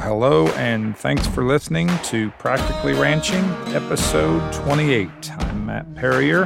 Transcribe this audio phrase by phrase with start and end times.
[0.00, 5.08] hello, and thanks for listening to Practically Ranching, episode 28.
[5.30, 6.44] I'm Matt Perrier,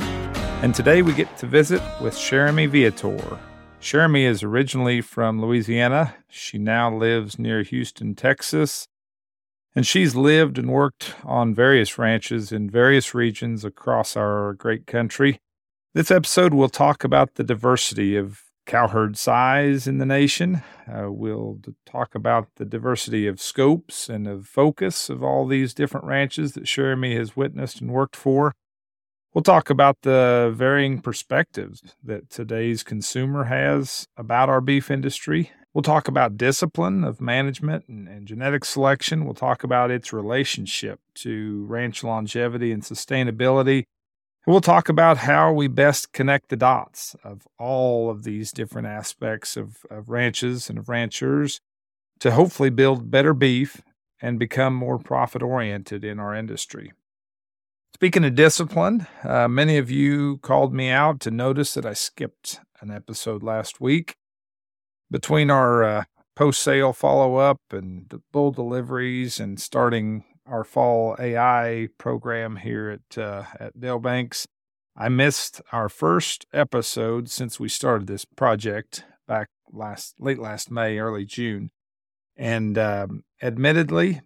[0.63, 3.39] and today we get to visit with Cheramie Viator.
[3.81, 6.17] Cheramie is originally from Louisiana.
[6.29, 8.89] She now lives near Houston, Texas,
[9.77, 15.39] and she's lived and worked on various ranches in various regions across our great country.
[15.95, 20.63] This episode we'll talk about the diversity of cowherd size in the nation.
[20.87, 26.07] Uh, we'll talk about the diversity of scopes and of focus of all these different
[26.07, 28.55] ranches that Cheramie has witnessed and worked for.
[29.33, 35.51] We'll talk about the varying perspectives that today's consumer has about our beef industry.
[35.73, 39.25] We'll talk about discipline of management and, and genetic selection.
[39.25, 43.87] We'll talk about its relationship to ranch longevity and sustainability.
[44.47, 49.57] We'll talk about how we best connect the dots of all of these different aspects
[49.57, 51.61] of, of ranches and of ranchers
[52.21, 53.81] to hopefully build better beef
[54.21, 56.93] and become more profit oriented in our industry.
[57.95, 62.61] Speaking of discipline, uh, many of you called me out to notice that I skipped
[62.81, 64.17] an episode last week.
[65.11, 66.05] Between our uh,
[66.37, 72.91] post sale follow up and the bull deliveries and starting our fall AI program here
[72.91, 74.47] at uh, at Dalebanks.
[74.97, 80.99] I missed our first episode since we started this project back last late last May,
[80.99, 81.71] early June,
[82.37, 84.21] and um, admittedly,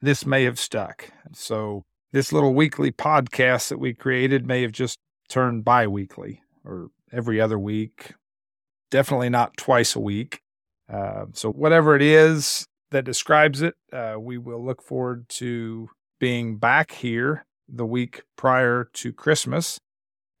[0.00, 1.10] this may have stuck.
[1.32, 4.98] So this little weekly podcast that we created may have just
[5.28, 8.14] turned bi-weekly or every other week.
[8.90, 10.40] Definitely not twice a week.
[10.92, 13.74] Uh, so whatever it is, that describes it.
[13.92, 15.90] Uh, we will look forward to
[16.20, 19.80] being back here the week prior to Christmas.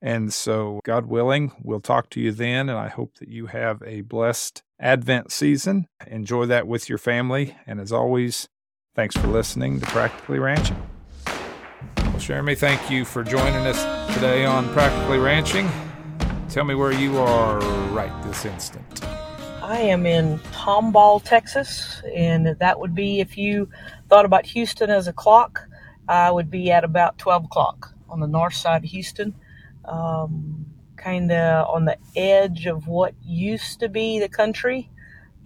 [0.00, 2.68] And so, God willing, we'll talk to you then.
[2.68, 5.86] And I hope that you have a blessed Advent season.
[6.06, 7.56] Enjoy that with your family.
[7.66, 8.48] And as always,
[8.94, 10.76] thanks for listening to Practically Ranching.
[11.98, 15.70] Well, Cheramie, thank you for joining us today on Practically Ranching.
[16.48, 17.60] Tell me where you are
[17.92, 19.11] right this instant.
[19.62, 23.68] I am in Tomball, Texas, and that would be if you
[24.08, 25.68] thought about Houston as a clock,
[26.08, 29.32] I would be at about 12 o'clock on the north side of Houston,
[29.84, 34.90] um, kind of on the edge of what used to be the country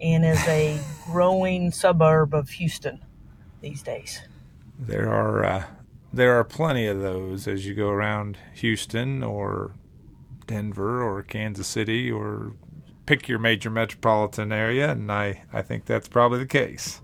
[0.01, 2.99] and is a growing suburb of Houston
[3.61, 4.21] these days.
[4.79, 5.63] There are uh,
[6.11, 9.73] there are plenty of those as you go around Houston or
[10.47, 12.53] Denver or Kansas City or
[13.07, 17.01] pick your major metropolitan area, and I, I think that's probably the case.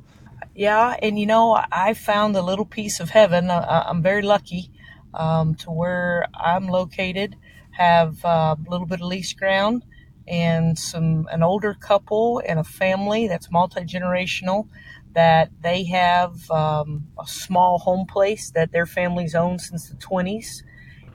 [0.53, 3.49] Yeah, and you know, I found a little piece of heaven.
[3.49, 4.69] I, am very lucky
[5.15, 7.35] um, to where I'm located,
[7.71, 9.83] have a little bit of lease ground
[10.27, 14.67] and some an older couple and a family that's multi generational
[15.13, 20.63] that they have um, a small home place that their family's owned since the 20s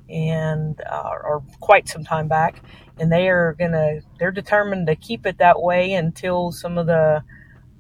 [0.09, 2.63] and uh, or quite some time back
[2.99, 7.23] and they are gonna they're determined to keep it that way until some of the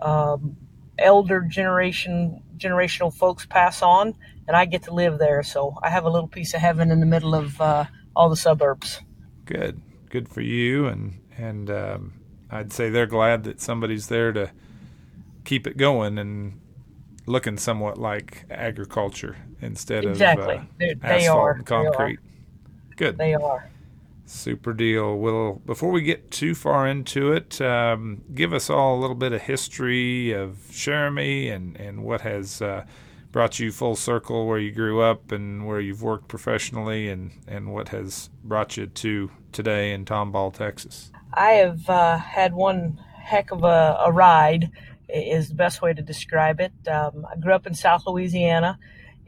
[0.00, 0.56] um,
[0.98, 4.14] elder generation generational folks pass on
[4.46, 5.42] and i get to live there.
[5.42, 7.84] So i have a little piece of heaven in the middle of uh,
[8.14, 9.00] all the suburbs.
[9.44, 9.80] Good.
[10.10, 12.12] Good for you and and um,
[12.50, 14.50] i'd say they're glad that somebody's there to
[15.44, 16.60] keep it going and
[17.28, 20.56] looking somewhat like agriculture instead exactly.
[20.56, 21.52] of uh, they, asphalt are.
[21.52, 22.18] and concrete.
[22.20, 23.18] They Good.
[23.18, 23.70] They are.
[24.26, 25.16] Super deal.
[25.16, 29.32] Well, before we get too far into it, um, give us all a little bit
[29.32, 32.84] of history of Cheramie and, and what has uh,
[33.30, 37.72] brought you full circle where you grew up and where you've worked professionally and, and
[37.72, 41.10] what has brought you to today in Tomball, Texas.
[41.32, 44.70] I have uh, had one heck of a, a, ride,
[45.08, 46.72] is the best way to describe it.
[46.88, 48.78] Um, I grew up in South Louisiana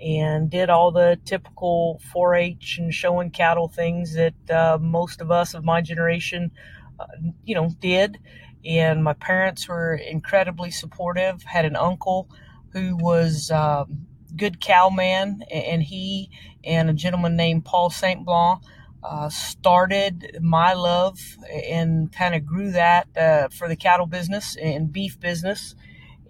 [0.01, 5.55] and did all the typical 4-H and showing cattle things that uh, most of us
[5.55, 6.51] of my generation,
[6.99, 7.07] uh,
[7.45, 8.19] you know, did.
[8.65, 11.43] And my parents were incredibly supportive.
[11.43, 12.29] Had an uncle
[12.73, 14.07] who was um,
[14.37, 16.31] good cowman, and he
[16.63, 18.63] and a gentleman named Paul Saint Blanc
[19.03, 21.19] uh, started my love
[21.53, 25.75] and kind of grew that uh, for the cattle business and beef business.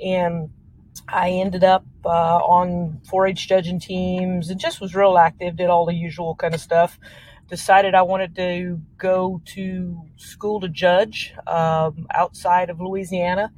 [0.03, 0.51] And
[1.09, 5.57] I ended up uh, on 4-H judging teams and just was real active.
[5.57, 6.99] Did all the usual kind of stuff.
[7.49, 13.51] Decided I wanted to go to school to judge um, outside of Louisiana,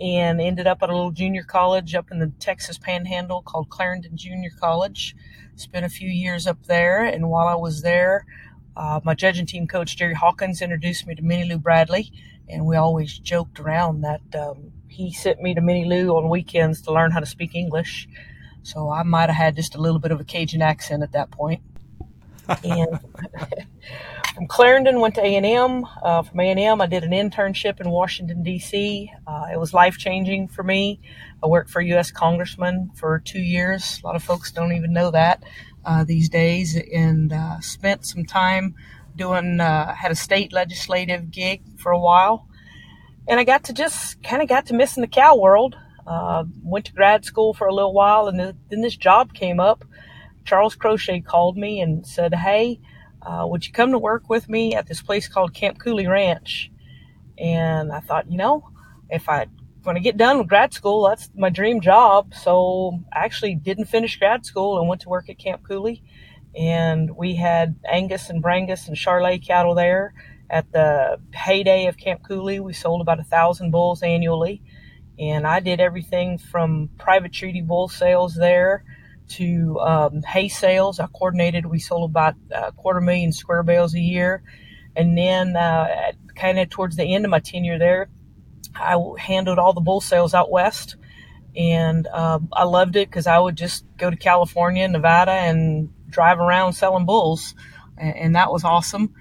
[0.00, 4.16] and ended up at a little junior college up in the Texas Panhandle called Clarendon
[4.16, 5.16] Junior College.
[5.56, 8.26] Spent a few years up there, and while I was there,
[8.76, 12.12] uh, my judging team coach Jerry Hawkins introduced me to Minnie Lou Bradley,
[12.48, 14.20] and we always joked around that.
[14.34, 18.08] Um, he sent me to Minnie Lou on weekends to learn how to speak English.
[18.62, 21.30] So I might have had just a little bit of a Cajun accent at that
[21.30, 21.62] point.
[22.64, 23.00] and
[24.34, 25.86] from Clarendon, went to A&M.
[26.02, 29.12] Uh, from A&M, I did an internship in Washington, D.C.
[29.26, 31.00] Uh, it was life-changing for me.
[31.42, 32.10] I worked for a U.S.
[32.10, 34.00] congressman for two years.
[34.02, 35.42] A lot of folks don't even know that
[35.84, 36.76] uh, these days.
[36.92, 38.74] And uh, spent some time
[39.16, 42.46] doing, uh, had a state legislative gig for a while.
[43.28, 45.76] And I got to just kind of got to missing the cow world.
[46.06, 49.84] Uh, went to grad school for a little while, and then this job came up.
[50.44, 52.80] Charles Crochet called me and said, Hey,
[53.22, 56.72] uh, would you come to work with me at this place called Camp Cooley Ranch?
[57.38, 58.68] And I thought, you know,
[59.08, 59.46] if I
[59.82, 62.34] when I get done with grad school, that's my dream job.
[62.34, 66.02] So I actually didn't finish grad school and went to work at Camp Cooley.
[66.56, 70.14] And we had Angus and Brangus and Charolais cattle there.
[70.50, 74.62] At the heyday of Camp Cooley, we sold about a thousand bulls annually.
[75.18, 78.84] And I did everything from private treaty bull sales there
[79.30, 81.00] to um, hay sales.
[81.00, 84.42] I coordinated, we sold about a quarter million square bales a year.
[84.94, 88.08] And then, uh, kind of towards the end of my tenure there,
[88.74, 90.96] I handled all the bull sales out west.
[91.54, 96.38] And uh, I loved it because I would just go to California, Nevada, and drive
[96.38, 97.54] around selling bulls.
[97.98, 99.14] And, and that was awesome.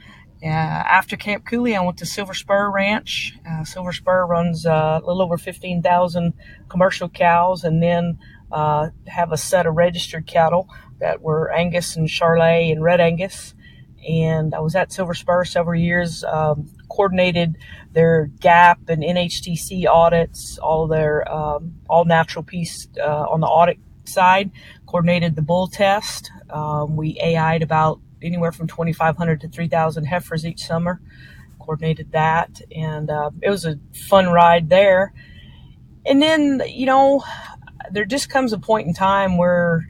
[0.44, 3.38] Uh, after Camp Cooley, I went to Silver Spur Ranch.
[3.48, 6.34] Uh, Silver Spur runs uh, a little over 15,000
[6.70, 7.64] commercial cows.
[7.64, 8.18] And then
[8.52, 10.68] uh, have a set of registered cattle
[11.00, 13.54] that were Angus and Charolais and Red Angus.
[14.08, 17.58] And I was at Silver Spur several years, um, coordinated
[17.94, 23.80] their GAP and NHTC audits, all their um, all natural piece uh, on the audit
[24.06, 24.52] side,
[24.86, 26.32] coordinated the bull test.
[26.50, 31.02] Um, we AI'd about anywhere from 2,500 to 3,000 heifers each summer,
[31.60, 33.80] coordinated that, and uh, it was a
[34.10, 35.14] fun ride there.
[36.06, 37.24] And then, you know,
[37.92, 39.88] there just comes a point in time where,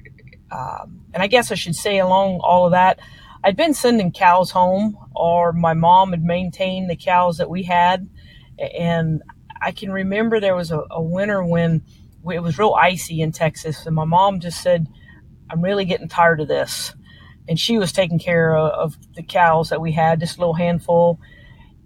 [0.52, 3.00] um, and I guess I should say along all of that,
[3.44, 8.08] I'd been sending cows home, or my mom had maintained the cows that we had.
[8.60, 9.24] And
[9.62, 11.82] I can remember there was a, a winter when
[12.32, 14.88] it was real icy in Texas, and my mom just said,
[15.50, 16.94] I'm really getting tired of this.
[17.50, 20.54] And she was taking care of, of the cows that we had, just a little
[20.54, 21.20] handful.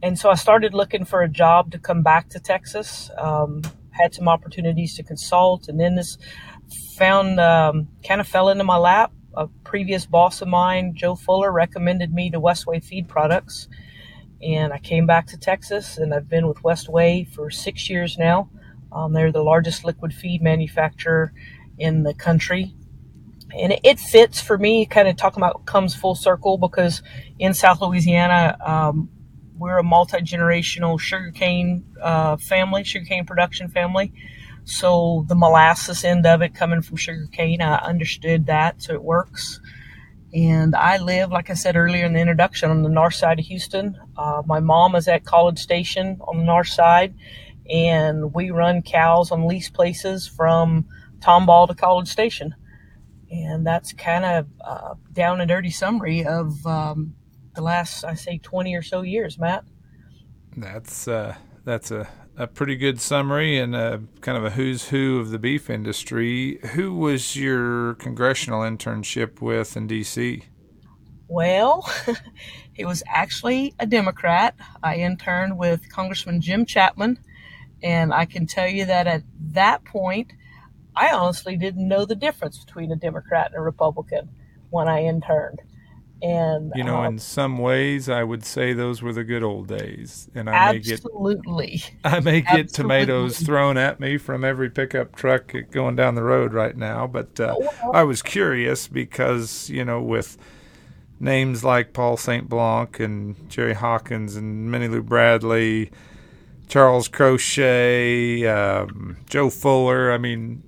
[0.04, 3.10] And so I started looking for a job to come back to Texas.
[3.18, 3.62] Um,
[3.92, 6.18] had some opportunities to consult, and then this
[6.98, 9.13] found um, kind of fell into my lap.
[9.38, 13.68] A previous boss of mine, Joe Fuller, recommended me to Westway Feed Products,
[14.42, 18.50] and I came back to Texas, and I've been with Westway for six years now.
[18.92, 21.34] Um, they're the largest liquid feed manufacturer
[21.78, 22.74] in the country.
[23.58, 27.02] And it fits for me, kind of talking about comes full circle because
[27.38, 29.10] in South Louisiana, um,
[29.58, 34.14] we're a multi generational sugarcane uh, family, sugarcane production family.
[34.66, 39.60] So the molasses end of it coming from sugarcane, I understood that, so it works.
[40.34, 43.46] And I live, like I said earlier in the introduction, on the north side of
[43.46, 43.98] Houston.
[44.18, 47.14] Uh, my mom is at College Station on the north side,
[47.70, 50.86] and we run cows on lease places from
[51.20, 52.56] Tomball to College Station.
[53.32, 57.16] And that's kind of uh, down and dirty summary of um,
[57.56, 59.64] the last, I say, 20 or so years, Matt.
[60.58, 65.20] That's uh, that's a, a pretty good summary and a kind of a who's who
[65.20, 66.59] of the beef industry.
[66.74, 70.44] Who was your congressional internship with in D.C.?
[71.28, 71.90] Well,
[72.76, 74.56] it was actually a Democrat.
[74.83, 77.19] I interned with Congressman Jim Chapman,
[77.81, 80.33] and I can tell you that at that point,
[80.95, 84.30] I honestly didn't know the difference between a Democrat and a Republican
[84.69, 85.62] when I interned.
[86.26, 89.68] And you know, um, in some ways, I would say those were the good old
[89.68, 90.28] days.
[90.34, 92.74] And I absolutely, may get I may get absolutely.
[92.74, 97.06] tomatoes thrown at me from every pickup truck going down the road right now.
[97.06, 100.36] But uh, well, I was curious because you know, with
[101.20, 102.50] names like Paul St.
[102.50, 105.92] Blanc and Jerry Hawkins and Minnie Lou Bradley,
[106.68, 110.12] Charles Crochet, um, Joe Fuller.
[110.12, 110.64] I mean,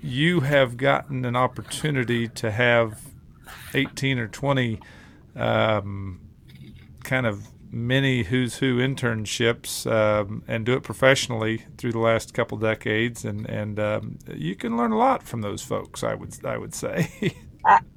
[0.00, 3.02] you have gotten an opportunity to have
[3.74, 4.80] 18 or 20
[5.36, 6.20] um,
[7.02, 12.56] kind of many who's who internships um, and do it professionally through the last couple
[12.56, 16.02] decades, and and um, you can learn a lot from those folks.
[16.02, 17.34] I would I would say.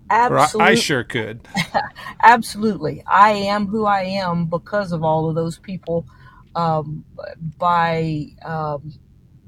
[0.10, 1.48] absolutely, I, I, sure could.
[2.24, 6.06] absolutely, I am who I am because of all of those people.
[6.56, 7.06] Um,
[7.60, 8.94] by um,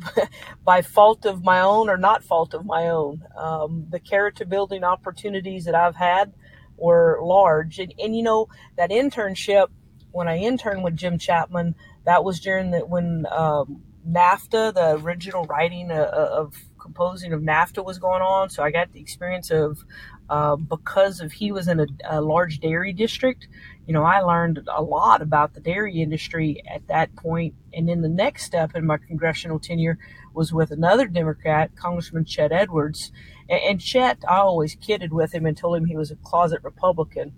[0.63, 4.83] by fault of my own or not fault of my own, um, the character building
[4.83, 6.33] opportunities that I've had
[6.81, 7.79] were large.
[7.79, 9.67] And, and you know, that internship,
[10.11, 15.45] when I interned with Jim Chapman, that was during that when um, NAFTA, the original
[15.45, 18.49] writing of, of composing of NAFTA was going on.
[18.49, 19.83] So I got the experience of
[20.29, 23.47] uh, because of he was in a, a, large dairy district.
[23.87, 27.55] You know, I learned a lot about the dairy industry at that point.
[27.73, 29.97] And then the next step in my congressional tenure
[30.33, 33.11] was with another Democrat, Congressman Chet Edwards.
[33.49, 36.61] And, and Chet, I always kidded with him and told him he was a closet
[36.63, 37.33] Republican.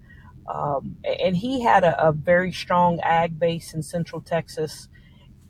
[0.47, 4.89] Um, and he had a, a very strong ag base in Central Texas.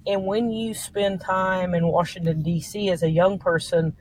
[0.06, 2.90] And when you spend time in Washington, D.C.
[2.90, 3.96] as a young person,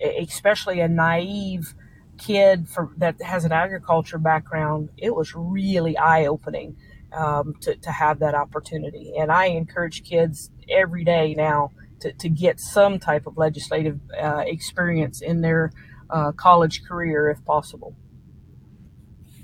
[0.00, 1.74] especially a naive
[2.18, 6.76] kid for, that has an agriculture background, it was really eye opening
[7.12, 9.14] um, to, to have that opportunity.
[9.18, 14.44] And I encourage kids every day now to, to get some type of legislative uh,
[14.46, 15.72] experience in their
[16.12, 17.94] uh, college career if possible.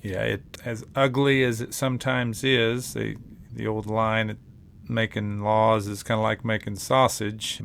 [0.03, 3.17] Yeah, it as ugly as it sometimes is, the
[3.53, 4.39] the old line
[4.89, 7.61] making laws is kind of like making sausage.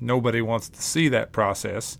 [0.00, 1.98] Nobody wants to see that process,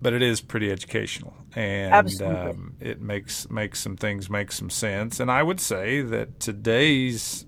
[0.00, 5.18] but it is pretty educational, and um, it makes makes some things make some sense.
[5.20, 7.44] And I would say that today's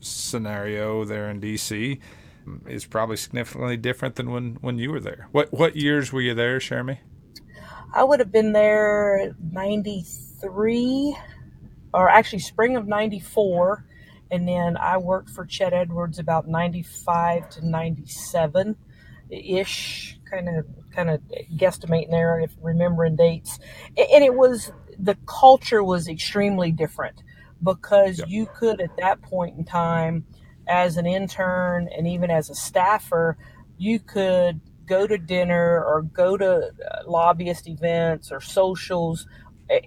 [0.00, 2.00] scenario there in D.C.
[2.66, 5.28] is probably significantly different than when when you were there.
[5.32, 6.98] What what years were you there, Cheramie?
[7.92, 10.02] I would have been there ninety
[10.40, 11.16] three,
[11.92, 13.84] or actually spring of ninety four
[14.32, 18.76] and then I worked for Chet Edwards about 95 to 97
[19.30, 21.20] ish, kind of kind of
[21.54, 23.58] guesstimating there if remembering dates.
[23.96, 27.22] And it was the culture was extremely different
[27.62, 30.24] because you could at that point in time
[30.66, 33.36] as an intern and even as a staffer,
[33.76, 39.26] you could go to dinner or go to uh, lobbyist events or socials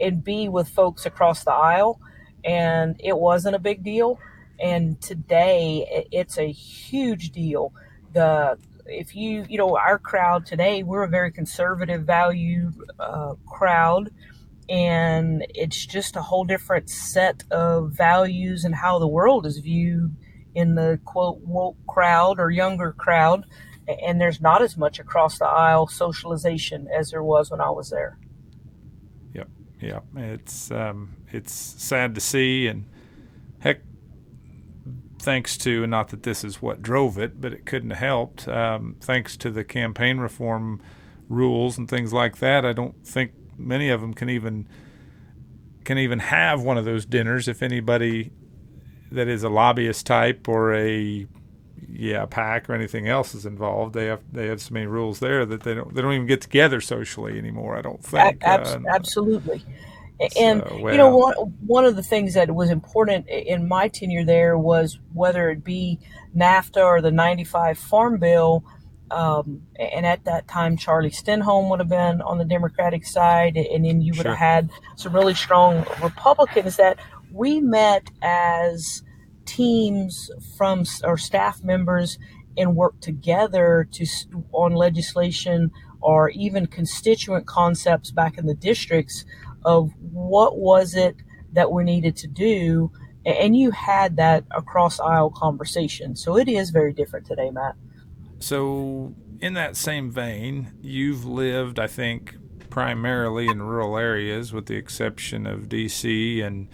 [0.02, 2.00] and be with folks across the aisle
[2.44, 4.20] and it wasn't a big deal
[4.60, 7.74] and today it's a huge deal.
[8.14, 14.12] The if you you know our crowd today, we're a very conservative value uh, crowd,
[14.70, 20.16] and it's just a whole different set of values and how the world is viewed
[20.54, 23.46] in the quote woke crowd or younger crowd.
[23.88, 27.90] And there's not as much across the aisle socialization as there was when I was
[27.90, 28.18] there.
[29.34, 29.50] Yep,
[29.82, 30.04] yep.
[30.16, 32.86] It's um, it's sad to see, and
[33.60, 33.82] heck,
[35.20, 38.96] thanks to, not that this is what drove it, but it couldn't have helped, um,
[39.02, 40.82] thanks to the campaign reform
[41.30, 44.68] rules and things like that, I don't think many of them can even
[45.84, 48.32] can even have one of those dinners if anybody
[49.12, 51.28] that is a lobbyist type or a
[51.88, 53.94] yeah PAC or anything else is involved.
[53.94, 56.42] They have they have so many rules there that they don't they don't even get
[56.42, 57.78] together socially anymore.
[57.78, 58.44] I don't think.
[58.44, 59.64] uh, absolutely.
[60.38, 61.34] And so, well, you know, one
[61.66, 66.00] one of the things that was important in my tenure there was whether it be
[66.36, 68.64] NAFTA or the '95 Farm Bill.
[69.12, 73.86] Um, and at that time, Charlie Stenholm would have been on the Democratic side, and
[73.86, 74.34] then you would sure.
[74.34, 76.98] have had some really strong Republicans that
[77.32, 79.04] we met as
[79.46, 82.18] teams from or staff members
[82.58, 84.06] and work together to
[84.52, 85.72] on legislation
[86.02, 89.26] or even constituent concepts back in the districts
[89.64, 91.16] of what was it
[91.54, 92.92] that we needed to do
[93.26, 96.16] and you had that across aisle conversation.
[96.16, 97.76] So it is very different today matt.
[98.40, 102.36] So in that same vein you've lived i think
[102.70, 106.68] primarily in rural areas with the exception of dc and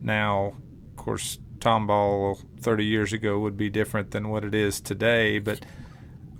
[0.00, 0.54] now
[0.90, 5.64] of course tomball 30 years ago would be different than what it is today but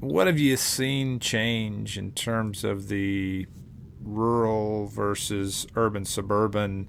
[0.01, 3.47] what have you seen change in terms of the
[4.01, 6.89] rural versus urban suburban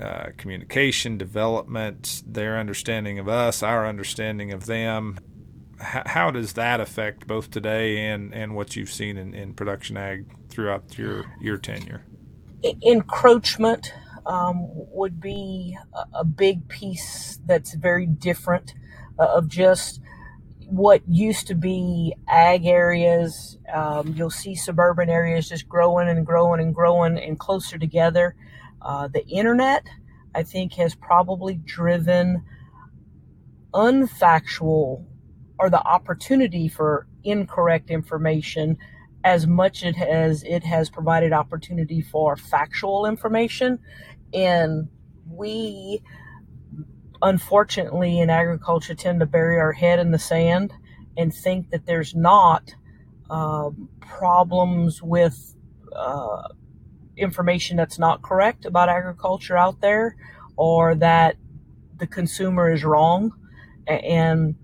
[0.00, 5.18] uh, communication development their understanding of us our understanding of them?
[5.80, 9.96] H- how does that affect both today and, and what you've seen in, in production
[9.96, 12.04] ag throughout your your tenure?
[12.82, 13.92] Encroachment
[14.26, 15.76] um, would be
[16.14, 18.74] a big piece that's very different
[19.18, 20.00] uh, of just
[20.66, 23.58] what used to be ag areas.
[23.72, 28.34] Um, you'll see suburban areas just growing and growing and growing and closer together.
[28.80, 29.86] Uh, the internet,
[30.34, 32.44] I think, has probably driven
[33.72, 35.04] unfactual
[35.58, 38.78] or the opportunity for incorrect information
[39.24, 43.78] as much as it has provided opportunity for factual information.
[44.34, 44.88] And
[45.28, 46.02] we
[47.22, 50.72] unfortunately in agriculture tend to bury our head in the sand
[51.16, 52.74] and think that there's not
[53.30, 55.54] uh, problems with
[55.96, 56.48] uh,
[57.16, 60.16] information that's not correct about agriculture out there
[60.56, 61.36] or that
[61.98, 63.32] the consumer is wrong.
[63.86, 64.56] And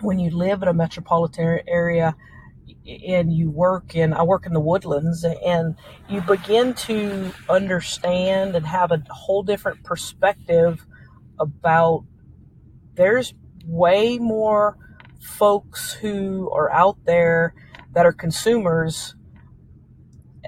[0.00, 2.14] when you live in a metropolitan area
[2.86, 5.74] and you work in I work in the woodlands and
[6.08, 10.84] you begin to understand and have a whole different perspective
[11.38, 12.04] about
[12.94, 13.32] there's
[13.66, 14.76] way more
[15.20, 17.54] folks who are out there
[17.94, 19.14] that are consumers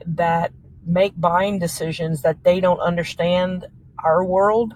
[0.05, 0.53] that
[0.85, 3.67] make buying decisions that they don't understand
[4.05, 4.75] our world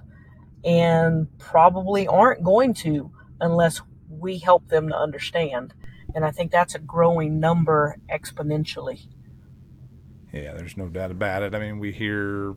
[0.64, 5.72] and probably aren't going to unless we help them to understand.
[6.14, 9.06] And I think that's a growing number exponentially.
[10.32, 11.54] Yeah, there's no doubt about it.
[11.54, 12.54] I mean, we hear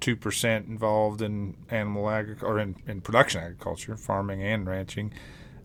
[0.00, 5.12] 2% involved in animal agriculture or in, in production agriculture, farming and ranching.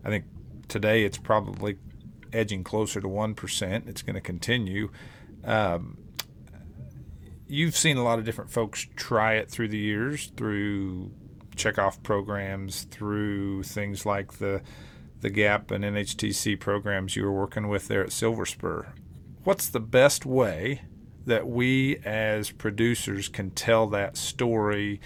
[0.04, 0.24] I think
[0.68, 1.76] today it's probably
[2.32, 3.88] edging closer to 1%.
[3.88, 4.90] It's going to continue.
[5.44, 5.98] Um,
[7.46, 11.12] you've seen a lot of different folks try it through the years, through
[11.56, 14.62] checkoff programs, through things like the
[15.20, 18.92] the GAP and NHTC programs you were working with there at Silver Spur.
[19.44, 20.82] What's the best way
[21.26, 25.00] that we as producers can tell that story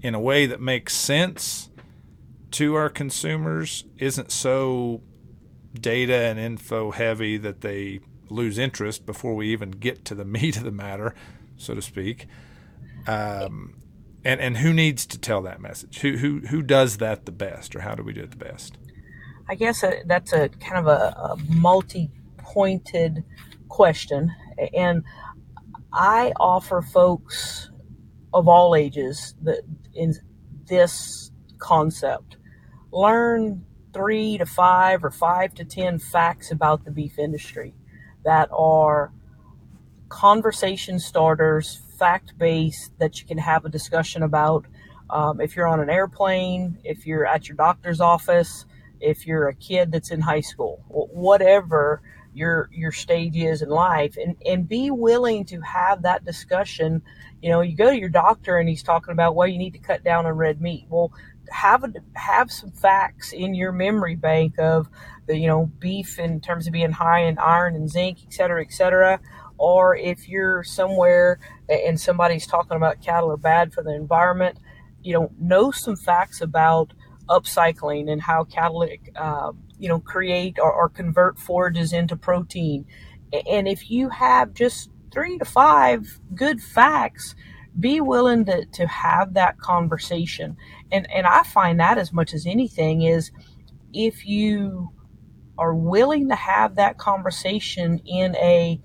[0.00, 1.70] in a way that makes sense
[2.52, 5.02] to our consumers, isn't so
[5.74, 10.56] data and info heavy that they lose interest before we even get to the meat
[10.56, 11.14] of the matter,
[11.56, 12.26] so to speak.
[13.06, 13.74] Um,
[14.24, 16.00] and and who needs to tell that message?
[16.00, 18.76] Who who who does that the best, or how do we do it the best?
[19.48, 23.24] I guess a, that's a kind of a, a multi-pointed
[23.68, 24.34] question,
[24.74, 25.04] and
[25.92, 27.70] I offer folks
[28.34, 29.62] of all ages that
[29.94, 30.14] in
[30.66, 32.36] this concept
[32.92, 37.74] learn three to five or five to ten facts about the beef industry
[38.24, 39.12] that are
[40.08, 44.66] conversation starters, fact based that you can have a discussion about.
[45.10, 48.66] Um, if you're on an airplane, if you're at your doctor's office,
[49.00, 52.02] if you're a kid that's in high school, whatever
[52.34, 57.02] your your stage is in life, and and be willing to have that discussion.
[57.42, 59.78] You know, you go to your doctor and he's talking about well, you need to
[59.78, 60.86] cut down on red meat.
[60.88, 61.12] Well,
[61.50, 64.88] have a, have some facts in your memory bank of
[65.26, 68.62] the you know beef in terms of being high in iron and zinc, et cetera,
[68.62, 69.20] et cetera
[69.58, 74.58] or if you're somewhere and somebody's talking about cattle are bad for the environment,
[75.02, 76.92] you know, know some facts about
[77.28, 78.86] upcycling and how cattle,
[79.16, 82.86] uh, you know, create or, or convert forages into protein.
[83.48, 87.34] And if you have just three to five good facts,
[87.78, 90.56] be willing to, to have that conversation.
[90.90, 93.30] And, and I find that as much as anything is
[93.92, 94.90] if you
[95.58, 98.80] are willing to have that conversation in a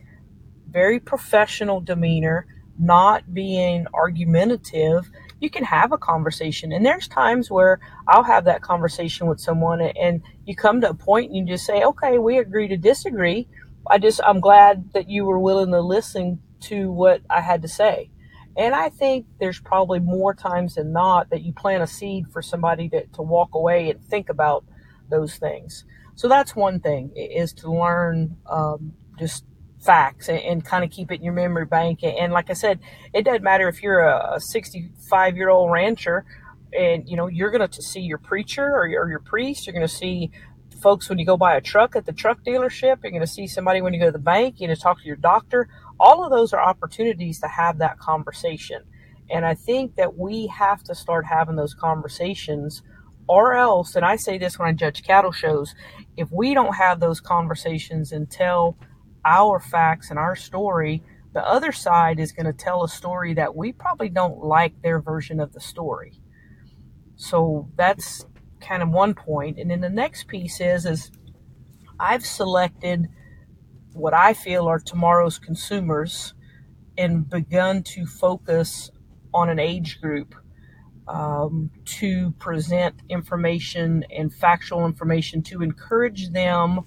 [0.69, 2.47] very professional demeanor,
[2.79, 5.09] not being argumentative,
[5.43, 6.71] you can have a conversation.
[6.71, 10.93] And there's times where I'll have that conversation with someone and you come to a
[10.93, 13.49] point and you just say, okay, we agree to disagree.
[13.91, 17.67] I just, I'm glad that you were willing to listen to what I had to
[17.67, 18.09] say.
[18.55, 22.41] And I think there's probably more times than not that you plant a seed for
[22.41, 24.63] somebody to, to walk away and think about
[25.09, 25.83] those things.
[26.15, 29.43] So that's one thing is to learn um, just
[29.83, 32.03] facts and, and kind of keep it in your memory bank.
[32.03, 32.79] And like I said,
[33.13, 36.25] it doesn't matter if you're a 65 year old rancher
[36.75, 39.67] and you know you're going to see your preacher or your, or your priest.
[39.67, 40.31] You're going to see
[40.81, 43.03] folks when you go buy a truck at the truck dealership.
[43.03, 44.55] You're going to see somebody when you go to the bank.
[44.59, 45.67] You're going to talk to your doctor.
[45.99, 48.81] All of those are opportunities to have that conversation.
[49.29, 52.83] And I think that we have to start having those conversations
[53.27, 55.75] or else, and I say this when I judge cattle shows,
[56.17, 58.77] if we don't have those conversations until
[59.25, 63.55] our facts and our story, the other side is going to tell a story that
[63.55, 66.19] we probably don't like their version of the story.
[67.15, 68.25] So that's
[68.61, 69.59] kind of one point.
[69.59, 71.11] And then the next piece is is
[71.99, 73.07] I've selected
[73.93, 76.33] what I feel are tomorrow's consumers
[76.97, 78.91] and begun to focus
[79.33, 80.35] on an age group
[81.07, 86.81] um, to present information and factual information to encourage them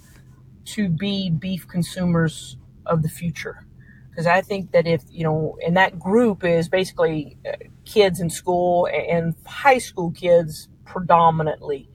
[0.66, 3.66] to be beef consumers of the future.
[4.10, 8.30] Because I think that if, you know, and that group is basically uh, kids in
[8.30, 11.90] school and high school kids predominantly,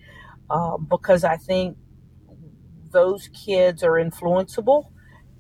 [0.49, 1.77] uh, because I think
[2.91, 4.91] those kids are influenceable.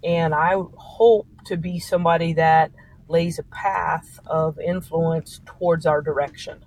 [0.03, 2.71] And I hope to be somebody that
[3.07, 6.65] lays a path of influence towards our direction.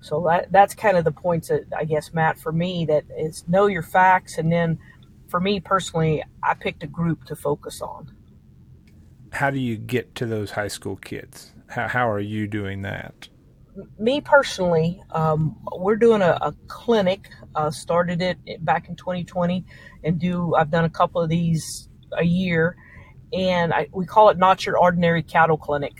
[0.00, 3.44] So that that's kind of the points that I guess Matt for me that is
[3.48, 4.78] know your facts and then
[5.28, 8.12] for me personally, I picked a group to focus on.
[9.32, 11.52] How do you get to those high school kids?
[11.68, 13.28] How, how are you doing that?
[13.98, 17.28] me personally, um, we're doing a, a clinic.
[17.54, 19.64] Uh, started it back in 2020,
[20.04, 22.76] and do I've done a couple of these a year,
[23.32, 25.94] and I, we call it not your ordinary cattle clinic,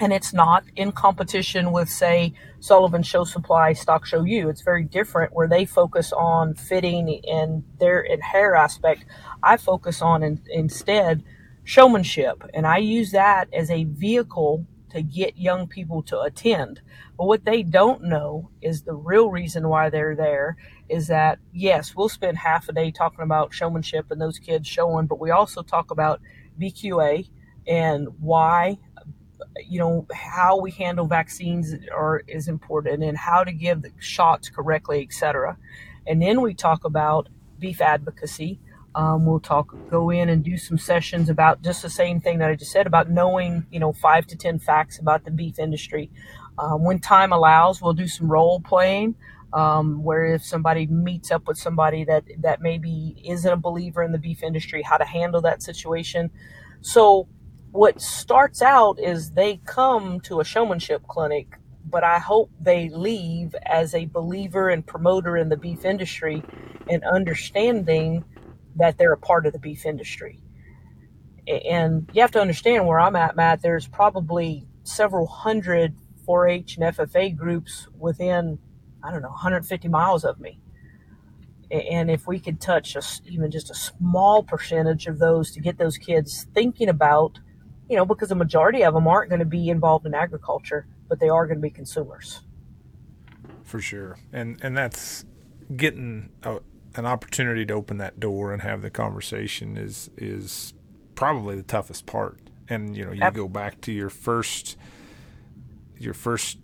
[0.00, 4.48] and it's not in competition with say Sullivan Show Supply, Stock Show U.
[4.48, 9.04] It's very different where they focus on fitting and their and hair aspect.
[9.42, 11.24] I focus on in, instead
[11.64, 16.80] showmanship, and I use that as a vehicle to get young people to attend.
[17.16, 20.56] But what they don't know is the real reason why they're there
[20.88, 25.06] is that, yes, we'll spend half a day talking about showmanship and those kids showing,
[25.06, 26.20] but we also talk about
[26.58, 27.28] bqa
[27.66, 28.78] and why
[29.66, 34.48] you know how we handle vaccines are is important and how to give the shots
[34.48, 35.56] correctly etc
[36.06, 38.60] and then we talk about beef advocacy
[38.98, 42.50] um, we'll talk, go in and do some sessions about just the same thing that
[42.50, 46.10] I just said about knowing, you know, five to 10 facts about the beef industry.
[46.58, 49.14] Um, when time allows, we'll do some role playing.
[49.52, 54.12] Um, where if somebody meets up with somebody that that maybe isn't a believer in
[54.12, 56.30] the beef industry, how to handle that situation.
[56.82, 57.28] So,
[57.72, 63.54] what starts out is they come to a showmanship clinic, but I hope they leave
[63.64, 66.42] as a believer and promoter in the beef industry
[66.88, 68.24] and understanding
[68.76, 70.40] that they're a part of the beef industry.
[71.46, 73.62] And you have to understand where I'm at, Matt.
[73.62, 75.94] There's probably several hundred
[76.28, 78.58] 4 H and FFA groups within,
[79.02, 80.60] I don't know, 150 miles of me.
[81.70, 85.78] And if we could touch just even just a small percentage of those to get
[85.78, 87.38] those kids thinking about,
[87.88, 91.20] you know, because the majority of them aren't going to be involved in agriculture, but
[91.20, 92.40] they are going to be consumers.
[93.64, 94.18] For sure.
[94.32, 95.24] And and that's
[95.76, 96.58] getting a,
[96.94, 100.74] an opportunity to open that door and have the conversation is is
[101.14, 102.38] probably the toughest part.
[102.68, 104.76] And you know, you go back to your first
[105.98, 106.58] your first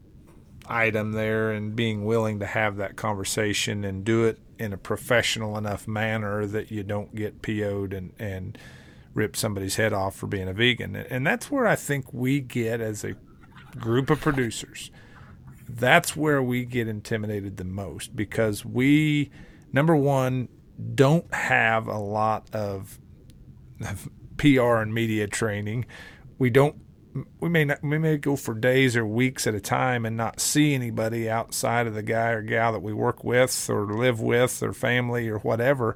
[0.66, 5.58] item there and being willing to have that conversation and do it in a professional
[5.58, 8.56] enough manner that you don't get PO'd and, and
[9.14, 10.94] rip somebody's head off for being a vegan.
[10.96, 13.14] And that's where I think we get as a
[13.78, 14.90] group of producers.
[15.68, 19.30] That's where we get intimidated the most because we
[19.74, 20.48] number one,
[20.94, 22.98] don't have a lot of
[24.38, 25.84] PR and media training.
[26.38, 26.76] We don't.
[27.38, 27.82] We may not.
[27.82, 31.86] We may go for days or weeks at a time and not see anybody outside
[31.86, 35.38] of the guy or gal that we work with or live with or family or
[35.38, 35.94] whatever.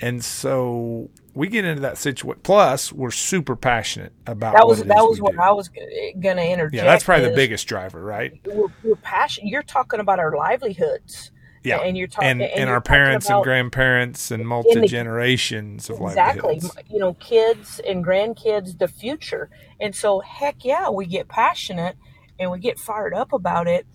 [0.00, 2.40] And so we get into that situation.
[2.42, 5.40] Plus, we're super passionate about that was that was what do.
[5.40, 6.74] I was eh, going to interject.
[6.74, 8.40] Yeah, that's probably the biggest driver, right?
[8.44, 9.48] We're, we're passionate.
[9.48, 11.30] You're talking about our livelihoods
[11.62, 16.00] yeah, and you're talking and, and, and our parents and grandparents and multi generations of
[16.00, 16.60] exactly.
[16.90, 19.50] You know, kids and grandkids, the future.
[19.80, 21.96] And so, heck yeah, we get passionate
[22.38, 23.86] and we get fired up about it.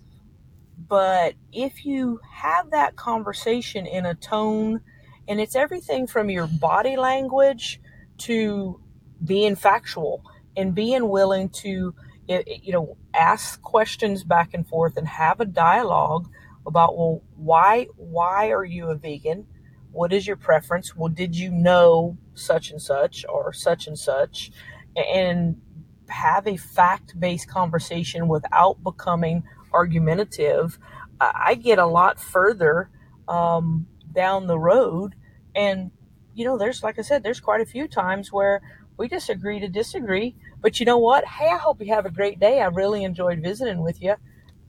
[0.87, 4.81] But if you have that conversation in a tone,
[5.27, 7.79] and it's everything from your body language
[8.19, 8.79] to
[9.23, 10.23] being factual
[10.55, 11.93] and being willing to,
[12.27, 16.29] you know, ask questions back and forth and have a dialogue
[16.65, 19.45] about well why why are you a vegan?
[19.91, 20.95] What is your preference?
[20.95, 24.51] Well did you know such and such or such and such?
[24.95, 25.61] And
[26.09, 30.77] have a fact-based conversation without becoming argumentative.
[31.19, 32.89] I get a lot further
[33.27, 35.15] um, down the road.
[35.55, 35.91] And
[36.35, 38.59] you know there's like i said there's quite a few times where
[38.97, 40.35] we disagree to disagree.
[40.61, 41.25] But you know what?
[41.25, 42.61] Hey i hope you have a great day.
[42.61, 44.15] I really enjoyed visiting with you.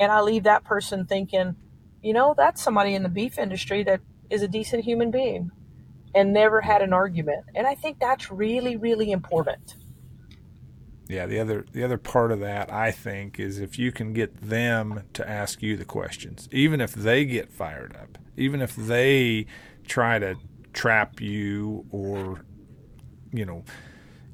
[0.01, 1.57] And i leave that person thinking
[2.05, 5.51] you know, that's somebody in the beef industry that is a decent human being
[6.15, 7.47] and never had an argument.
[7.55, 9.75] And I think that's really, really important.
[11.09, 14.41] Yeah, the other the other part of that I think is if you can get
[14.41, 19.47] them to ask you the questions, even if they get fired up, even if they
[19.87, 20.37] try to
[20.73, 22.41] trap you or
[23.33, 23.65] you know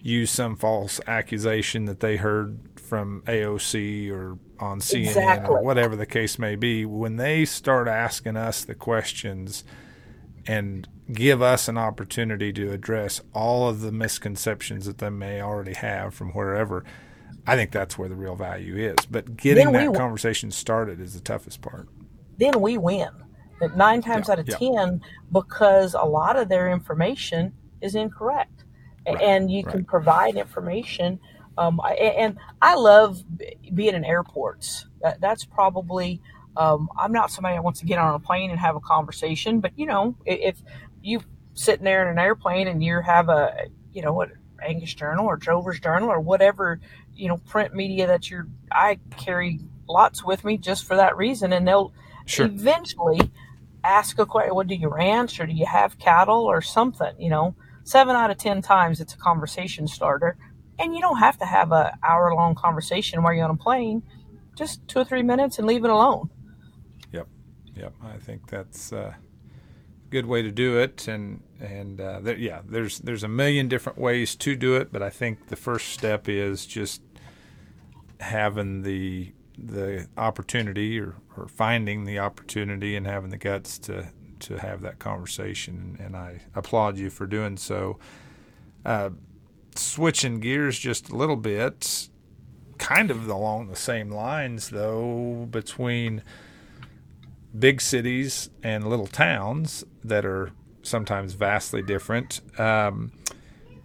[0.00, 5.54] use some false accusation that they heard from AOC or on CNN exactly.
[5.54, 9.64] or whatever the case may be, when they start asking us the questions
[10.46, 15.74] and give us an opportunity to address all of the misconceptions that they may already
[15.74, 16.84] have from wherever,
[17.46, 19.06] I think that's where the real value is.
[19.06, 21.88] But getting that conversation started is the toughest part.
[22.38, 23.08] Then we win.
[23.76, 24.56] Nine times yeah, out of yeah.
[24.56, 28.64] ten, because a lot of their information is incorrect.
[29.06, 29.72] Right, and you right.
[29.72, 31.18] can provide information
[31.60, 33.22] um, and I love
[33.74, 34.86] being in airports.
[35.02, 36.20] That, that's probably,
[36.60, 39.60] um, I'm not somebody that wants to get on a plane and have a conversation,
[39.60, 40.62] but you know, if
[41.02, 41.20] you
[41.54, 44.28] sitting there in an airplane and you have a, you know, what
[44.62, 46.78] Angus Journal or Drover's Journal or whatever,
[47.14, 51.52] you know, print media that you're, I carry lots with me just for that reason,
[51.54, 51.94] and they'll
[52.26, 52.44] Sure.
[52.46, 53.20] eventually
[53.82, 54.54] ask a question.
[54.54, 57.12] What do you ranch or do you have cattle or something?
[57.18, 60.36] You know, seven out of ten times it's a conversation starter,
[60.78, 64.02] and you don't have to have a hour long conversation while you're on a plane.
[64.56, 66.28] Just two or three minutes and leave it alone.
[67.80, 67.94] Yep.
[68.04, 69.16] I think that's a
[70.10, 73.98] good way to do it, and and uh, there, yeah, there's there's a million different
[73.98, 77.00] ways to do it, but I think the first step is just
[78.18, 84.08] having the the opportunity or, or finding the opportunity and having the guts to
[84.40, 87.98] to have that conversation, and I applaud you for doing so.
[88.84, 89.10] Uh,
[89.74, 92.08] switching gears just a little bit,
[92.78, 96.22] kind of along the same lines though, between
[97.58, 102.40] big cities and little towns that are sometimes vastly different.
[102.58, 103.12] Um,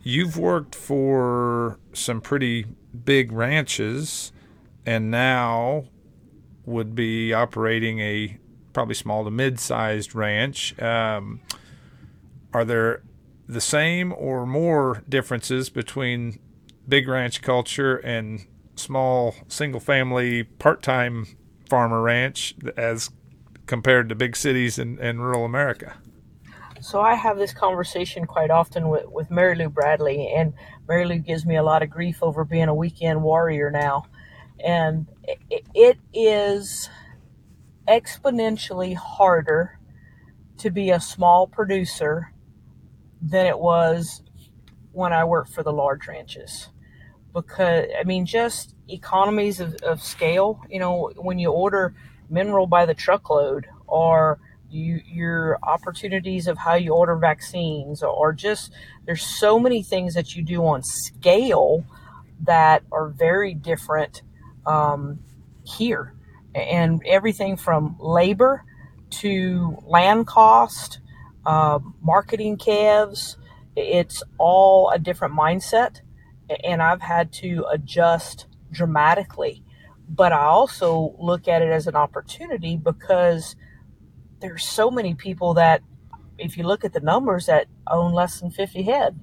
[0.04, 2.66] you've worked for some pretty
[3.04, 4.32] big ranches
[4.86, 5.86] and now
[6.66, 8.38] would be operating a
[8.74, 10.80] probably small to mid-sized ranch.
[10.82, 11.42] Um,
[12.54, 13.04] are there
[13.48, 16.40] the same or more differences between
[16.88, 21.26] big ranch culture and small single-family part-time
[21.70, 23.10] farmer ranch as
[23.66, 25.96] compared to big cities and, and rural America?
[26.82, 30.54] So I have this conversation quite often with, with Mary Lou Bradley, and
[30.88, 34.06] Mary Lou gives me a lot of grief over being a weekend warrior now.
[34.64, 35.08] And
[35.50, 36.90] it, it is
[37.88, 39.80] exponentially harder
[40.58, 42.32] to be a small producer
[43.22, 44.22] than it was
[44.92, 46.70] when I worked for the large ranches.
[47.34, 51.96] Because, I mean, just economies of, of scale, you know, when you order
[52.30, 58.72] mineral by the truckload or you, your opportunities of how you order vaccines or just
[59.06, 61.86] there's so many things that you do on scale
[62.42, 64.22] that are very different
[64.66, 65.20] um,
[65.64, 66.14] here.
[66.54, 68.64] And everything from labor
[69.22, 71.00] to land cost
[71.46, 73.38] uh, marketing calves
[73.76, 76.02] it's all a different mindset.
[76.64, 79.64] And i've had to adjust dramatically
[80.08, 83.56] but i also look at it as an opportunity because
[84.40, 85.82] there's so many people that
[86.38, 89.20] if you look at the numbers that own less than 50 head.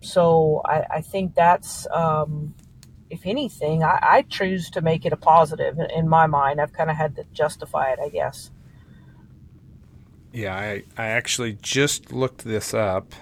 [0.00, 2.54] So i, I think that's um,
[3.10, 6.60] if anything I, I, choose to make it a positive in my mind.
[6.60, 8.50] I've kind of had to justify it i guess.
[10.32, 13.14] Yeah i, I actually just looked this up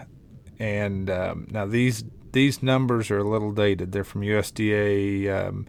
[0.59, 3.93] and um, now these these numbers are a little dated.
[3.93, 5.67] They're from usda um,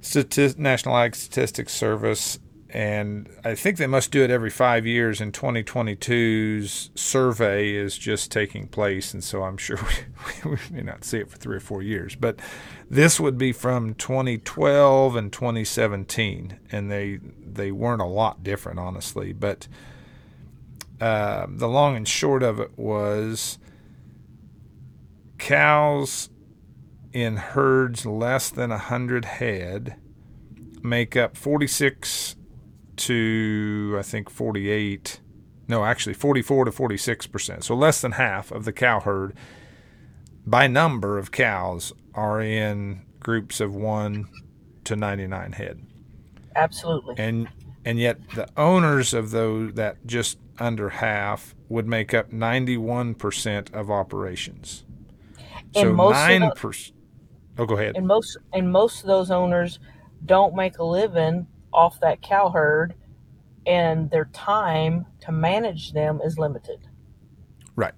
[0.00, 2.38] Statist- national ag statistics service
[2.72, 5.20] and I think they must do it every five years.
[5.20, 9.78] And 2022's survey is just taking place, and so I'm sure
[10.44, 12.14] we, we, may not see it for three or four years.
[12.14, 12.38] But
[12.88, 19.32] this would be from 2012 and 2017, and they they weren't a lot different, honestly.
[19.32, 19.66] But
[21.00, 23.58] uh, the long and short of it was
[25.38, 26.28] cows
[27.12, 29.96] in herds less than 100 head
[30.82, 32.36] make up 46
[32.96, 35.20] to I think 48
[35.68, 37.64] no actually 44 to 46 percent.
[37.64, 39.36] So less than half of the cow herd
[40.46, 44.28] by number of cows are in groups of 1
[44.84, 45.86] to 99 head.
[46.56, 47.14] Absolutely.
[47.18, 47.48] And
[47.84, 53.90] and yet the owners of those that just under half would make up 91% of
[53.90, 54.84] operations.
[55.74, 56.92] And so most 9%
[57.60, 59.78] oh go ahead and most and most of those owners
[60.26, 62.94] don't make a living off that cow herd
[63.66, 66.80] and their time to manage them is limited.
[67.76, 67.94] Right.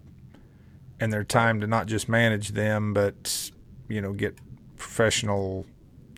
[1.00, 3.50] And their time to not just manage them, but,
[3.88, 4.38] you know, get
[4.76, 5.66] professional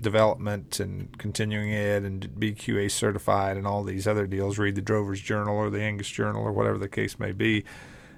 [0.00, 5.20] development and continuing ed and BQA certified and all these other deals, read the Drover's
[5.20, 7.64] Journal or the Angus Journal or whatever the case may be.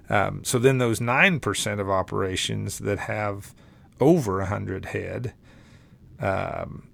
[0.08, 3.54] Um, so then those 9% of operations that have
[4.00, 5.34] over 100 head
[6.20, 6.88] um,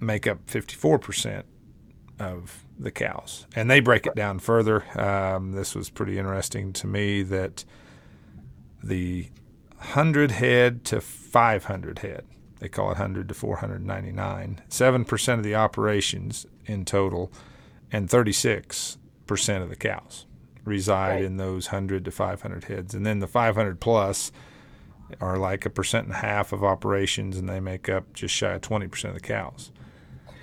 [0.00, 1.42] make up 54%
[2.18, 3.46] of the cows.
[3.54, 4.84] And they break it down further.
[4.98, 7.64] Um, this was pretty interesting to me that
[8.82, 9.28] the
[9.78, 12.24] 100 head to 500 head,
[12.60, 17.32] they call it 100 to 499, 7% of the operations in total,
[17.92, 18.96] and 36%
[19.62, 20.26] of the cows
[20.64, 21.24] reside Right.
[21.24, 22.94] in those 100 to 500 heads.
[22.94, 24.32] And then the 500 plus
[25.20, 28.52] are like a percent and a half of operations, and they make up just shy
[28.52, 29.70] of 20% of the cows.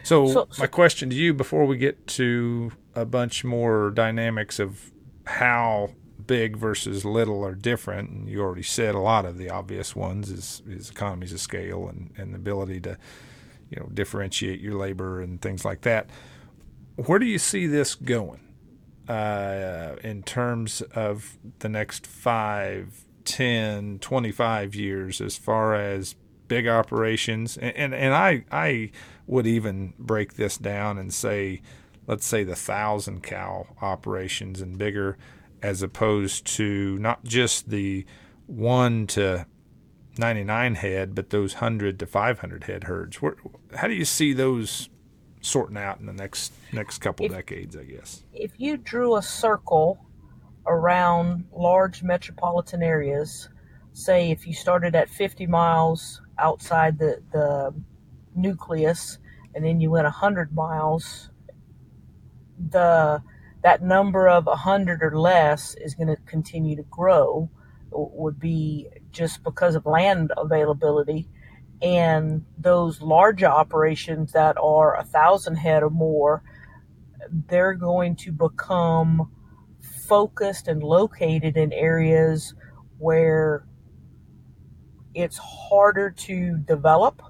[0.03, 4.59] So, So- so- my question to you before we get to a bunch more dynamics
[4.59, 4.91] of
[5.25, 5.91] how
[6.27, 10.31] big versus little are different, and you already said a lot of the obvious ones
[10.31, 12.97] is, is economies of scale and, and the ability to
[13.69, 16.09] you know differentiate your labor and things like that.
[16.95, 18.39] Where do you see this going
[19.07, 26.15] uh, in terms of the next five, 10, 25 years as far as
[26.47, 27.57] big operations?
[27.57, 28.91] And, and, and I, I
[29.27, 31.61] would even break this down and say,
[32.07, 35.17] let's say the thousand cow operations and bigger,
[35.61, 38.05] as opposed to not just the
[38.45, 39.45] one to
[40.17, 43.21] 99 head, but those 100 to 500 head herds.
[43.21, 43.35] Where,
[43.75, 44.89] how do you see those
[45.41, 48.23] sorting out in the next next couple if, decades, I guess?
[48.33, 49.99] If you drew a circle
[50.67, 53.49] around large metropolitan areas,
[53.93, 57.73] say if you started at 50 miles outside the, the
[58.35, 59.19] nucleus
[59.53, 61.29] and then you went 100 miles,
[62.69, 63.21] the
[63.63, 67.49] that number of 100 or less is going to continue to grow
[67.89, 71.27] would be just because of land availability.
[71.81, 76.43] And those large operations that are a thousand head or more
[77.47, 79.31] they're going to become
[80.07, 82.53] focused and located in areas
[82.97, 83.65] where
[85.13, 87.21] it's harder to develop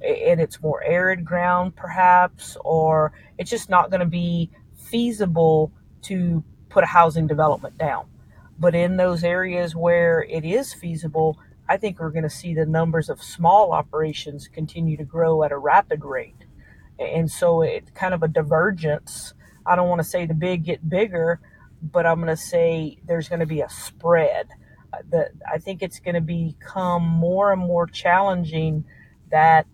[0.00, 6.42] and it's more arid ground perhaps or it's just not going to be feasible to
[6.68, 8.06] put a housing development down.
[8.58, 12.66] But in those areas where it is feasible i think we're going to see the
[12.66, 16.44] numbers of small operations continue to grow at a rapid rate.
[16.98, 19.34] And so it's kind of a divergence.
[19.64, 21.40] I don't want to say the big get bigger
[21.82, 24.48] but i'm going to say there's going to be a spread.
[24.92, 28.84] Uh, that I think it's going to become more and more challenging
[29.30, 29.66] that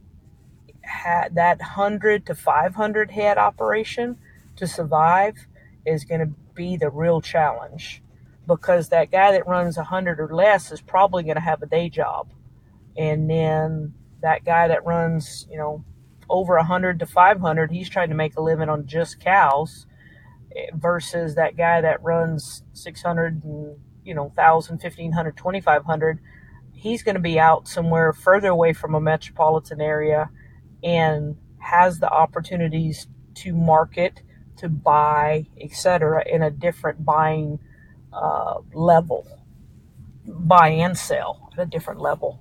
[0.85, 4.19] ha- that 100 to 500 head operation
[4.57, 5.47] to survive
[5.87, 8.03] is going to be the real challenge.
[8.47, 11.89] Because that guy that runs 100 or less is probably going to have a day
[11.89, 12.31] job.
[12.97, 15.85] And then that guy that runs you know
[16.29, 19.87] over 100 to 500 he's trying to make a living on just cows
[20.75, 26.21] versus that guy that runs 600 and you know, 1,000, 1,500, 2,500,
[26.73, 30.31] he's going to be out somewhere further away from a metropolitan area
[30.83, 34.23] and has the opportunities to market,
[34.59, 37.59] to buy, etc., in a different buying
[38.13, 39.27] uh, level,
[40.27, 42.41] buy and sell at a different level.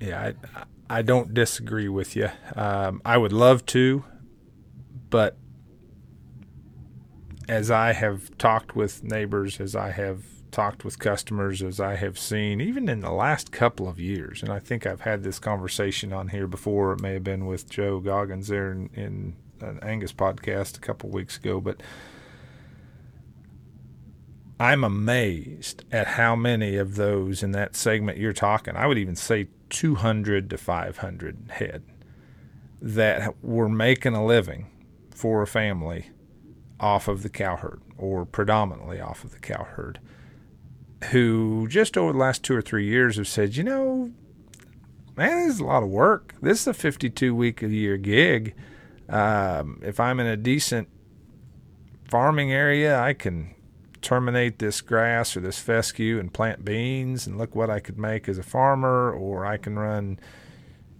[0.00, 2.30] Yeah, I, I don't disagree with you.
[2.54, 4.04] Um, I would love to,
[5.10, 5.36] but
[7.48, 12.18] as I have talked with neighbors, as I have talked with customers, as I have
[12.18, 16.12] seen, even in the last couple of years, and I think I've had this conversation
[16.12, 16.92] on here before.
[16.92, 21.08] It may have been with Joe Goggins there in, in an Angus podcast a couple
[21.08, 21.82] of weeks ago, but
[24.58, 28.76] I'm amazed at how many of those in that segment you're talking.
[28.76, 31.82] I would even say 200 to 500 head
[32.80, 34.70] that were making a living
[35.10, 36.10] for a family
[36.78, 39.98] off of the cow herd or predominantly off of the cow herd
[41.10, 44.10] who just over the last two or three years have said, you know,
[45.16, 46.34] man, this is a lot of work.
[46.40, 48.54] This is a 52 week a year gig.
[49.08, 50.88] Um, if I'm in a decent
[52.08, 53.54] farming area, I can
[54.00, 58.28] terminate this grass or this fescue and plant beans and look what I could make
[58.28, 60.18] as a farmer, or I can run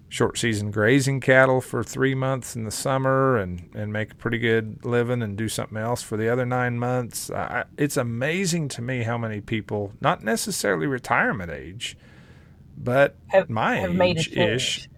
[0.09, 4.38] short season grazing cattle for three months in the summer and, and make a pretty
[4.38, 7.31] good living and do something else for the other nine months.
[7.31, 11.97] I, it's amazing to me how many people, not necessarily retirement age,
[12.77, 14.88] but have, my have age ish,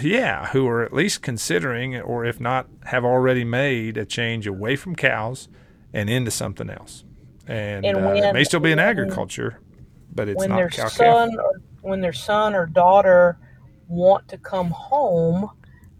[0.00, 4.76] yeah, who are at least considering, or if not, have already made a change away
[4.76, 5.48] from cows
[5.92, 7.04] and into something else.
[7.46, 9.58] And, and when, uh, it may still be in agriculture,
[10.14, 13.38] but it's not cow son or, when their son or daughter
[13.88, 15.50] want to come home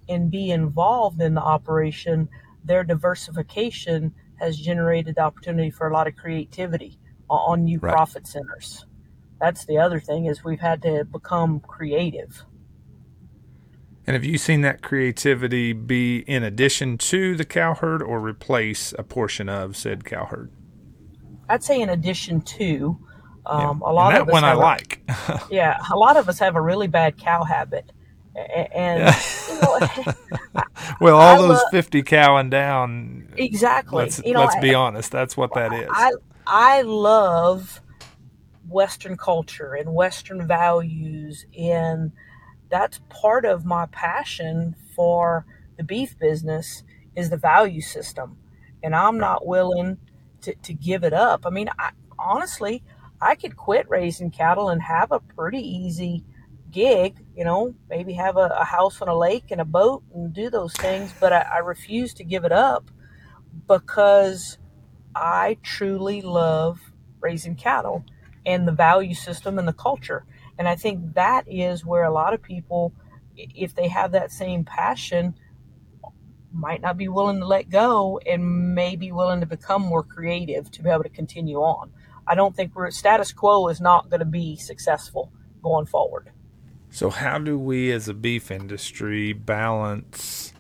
[0.09, 2.29] and be involved in the operation,
[2.65, 7.93] their diversification has generated the opportunity for a lot of creativity on new right.
[7.93, 8.87] profit centers.
[9.41, 12.45] That's the other thing is we've had to become creative.
[14.07, 18.93] And have you seen that creativity be in addition to the cow herd or replace
[18.99, 20.51] a portion of said cow herd?
[21.49, 22.99] I'd say in addition to.
[23.47, 23.91] Um, yeah.
[23.91, 25.03] A lot and that of one I like.
[25.51, 27.91] yeah, a lot of us have a really bad cow habit,
[28.37, 29.15] and
[29.49, 29.89] you know,
[31.01, 33.29] well, all I those lo- fifty cowing down.
[33.37, 34.05] Exactly.
[34.05, 35.11] Let's, you know, let's be honest.
[35.11, 35.89] That's what that is.
[35.91, 36.13] I
[36.47, 37.81] I love
[38.69, 42.13] Western culture and Western values, and
[42.71, 46.85] that's part of my passion for the beef business
[47.17, 48.37] is the value system,
[48.83, 49.99] and I'm not willing
[50.43, 51.45] to, to give it up.
[51.45, 52.83] I mean, I, honestly,
[53.23, 56.25] I could quit raising cattle and have a pretty easy
[56.73, 60.33] gig, you know, maybe have a, a, house on a lake and a boat and
[60.33, 62.91] do those things, but I, I refuse to give it up
[63.69, 64.59] because
[65.15, 66.81] I truly love
[67.21, 68.05] raising cattle
[68.45, 70.25] and the value system and the culture.
[70.59, 72.93] And I think that is where a lot of people,
[73.37, 75.35] if they have that same passion,
[76.53, 80.71] might not be willing to let go and may be willing to become more creative
[80.73, 81.93] to be able to continue on.
[82.27, 86.31] I don't think we're status quo is not going to be successful going forward.
[86.91, 90.53] So, how do we as a beef industry balance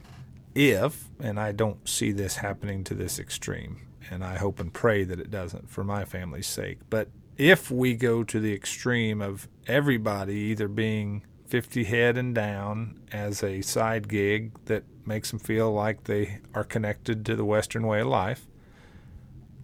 [0.55, 5.05] if, and I don't see this happening to this extreme, and I hope and pray
[5.05, 9.49] that it doesn't for my family's sake, but if we go to the extreme of
[9.67, 15.73] everybody either being 50 head and down as a side gig that makes them feel
[15.73, 18.47] like they are connected to the Western way of life,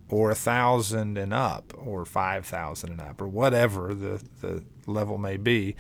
[0.09, 5.19] or a thousand and up, or five thousand and up, or whatever the, the level
[5.19, 5.77] may be,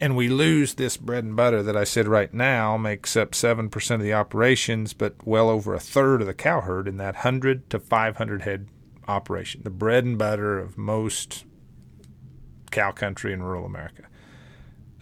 [0.00, 3.90] and we lose this bread and butter that I said right now makes up 7%
[3.90, 7.68] of the operations, but well over a third of the cow herd in that 100
[7.70, 8.68] to 500 head
[9.08, 11.44] operation, the bread and butter of most
[12.70, 14.04] cow country in rural America.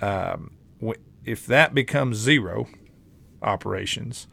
[0.00, 0.52] Um,
[1.24, 2.68] if that becomes zero
[3.42, 4.28] operations,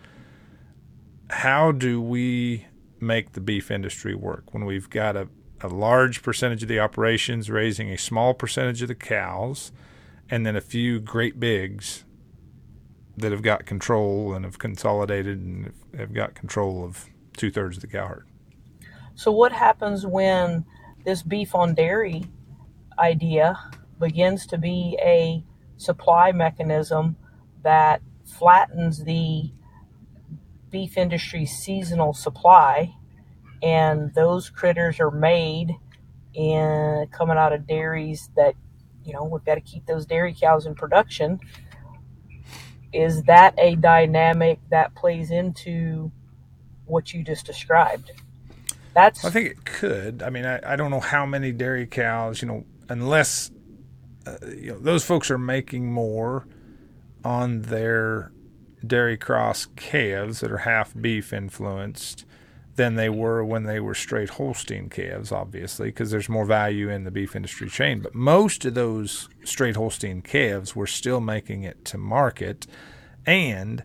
[1.30, 2.68] how do we
[3.04, 5.28] make the beef industry work when we've got a,
[5.62, 9.72] a large percentage of the operations raising a small percentage of the cows
[10.30, 12.06] and then a few great bigs
[13.18, 17.06] that have got control and have consolidated and have got control of
[17.38, 18.28] two thirds of the cow herd?
[19.16, 20.66] So, what happens when
[21.06, 22.26] this beef on dairy
[22.98, 23.60] idea
[24.00, 25.44] begins to be a
[25.78, 27.16] supply mechanism
[27.62, 29.52] that flattens the
[30.74, 32.94] beef industry's seasonal supply,
[33.62, 35.74] and those critters are made
[36.36, 38.56] and coming out of dairies that
[39.06, 41.40] you know we've got to keep those dairy cows in production.
[42.92, 46.12] Is that a dynamic that plays into
[46.86, 48.12] what you just described?
[48.94, 50.22] That's I think it could.
[50.22, 53.52] I mean, I, I don't know how many dairy cows, you know, unless
[54.26, 56.48] uh, you know those folks are making more
[57.24, 58.32] on their
[58.86, 62.26] dairy cross calves that are half beef influenced
[62.76, 67.04] than they were when they were straight Holstein calves, obviously, because there's more value in
[67.04, 68.02] the beef industry chain.
[68.02, 72.66] But most of those straight Holstein calves were still making it to market.
[73.26, 73.84] And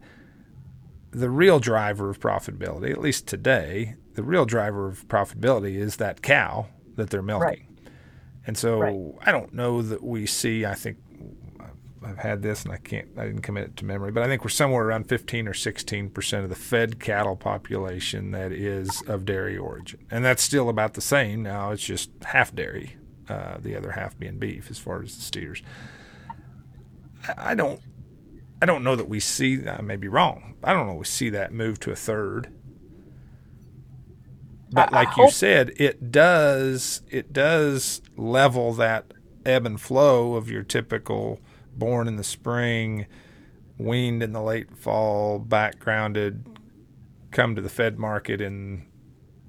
[1.10, 6.22] the real driver of profitability, at least today, the real driver of profitability is that
[6.22, 7.42] cow that they're milking.
[7.42, 7.62] Right.
[8.46, 9.14] And so right.
[9.26, 10.96] I don't know that we see, I think
[12.02, 14.44] I've had this and I can't, I didn't commit it to memory, but I think
[14.44, 19.56] we're somewhere around 15 or 16% of the fed cattle population that is of dairy
[19.56, 20.06] origin.
[20.10, 21.42] And that's still about the same.
[21.42, 22.96] Now it's just half dairy,
[23.28, 25.62] uh, the other half being beef as far as the steers.
[27.26, 27.80] I, I don't,
[28.60, 30.56] I don't know that we see, I may be wrong.
[30.62, 32.52] I don't know we see that move to a third
[34.70, 39.12] but like you said, it does it does level that
[39.44, 41.40] ebb and flow of your typical
[41.78, 43.06] born in the spring,
[43.78, 46.46] weaned in the late fall, backgrounded,
[47.30, 48.86] come to the fed market in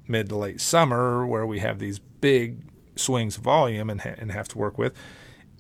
[0.08, 2.62] mid to late summer, where we have these big
[2.96, 4.94] swings of volume and, ha- and have to work with.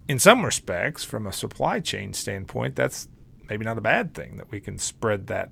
[0.07, 3.07] In some respects, from a supply chain standpoint, that's
[3.47, 5.51] maybe not a bad thing that we can spread that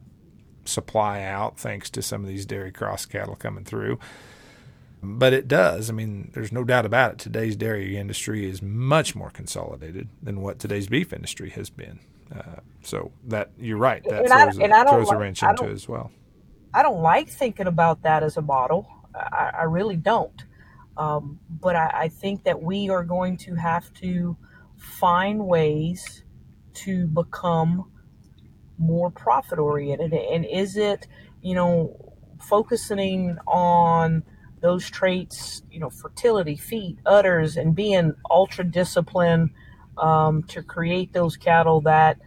[0.66, 4.00] supply out thanks to some of these dairy cross cattle coming through.
[5.02, 5.90] But it does.
[5.90, 7.18] I mean, there's no doubt about it.
[7.20, 12.00] Today's dairy industry is much more consolidated than what today's beef industry has been.
[12.36, 14.04] Uh, so that you're right.
[14.04, 16.12] That and throws, I, a, throws like, a wrench into it as well.
[16.74, 18.88] I don't like thinking about that as a model.
[19.16, 20.44] I, I really don't.
[20.98, 24.36] Um, but I, I think that we are going to have to
[24.78, 26.24] find ways
[26.74, 27.86] to become
[28.78, 30.14] more profit oriented?
[30.14, 31.08] And is it,
[31.42, 34.24] you know, focusing on
[34.68, 39.50] those traits, you know, fertility, feet, udders, and being ultra disciplined
[39.98, 42.18] um, to create those cattle that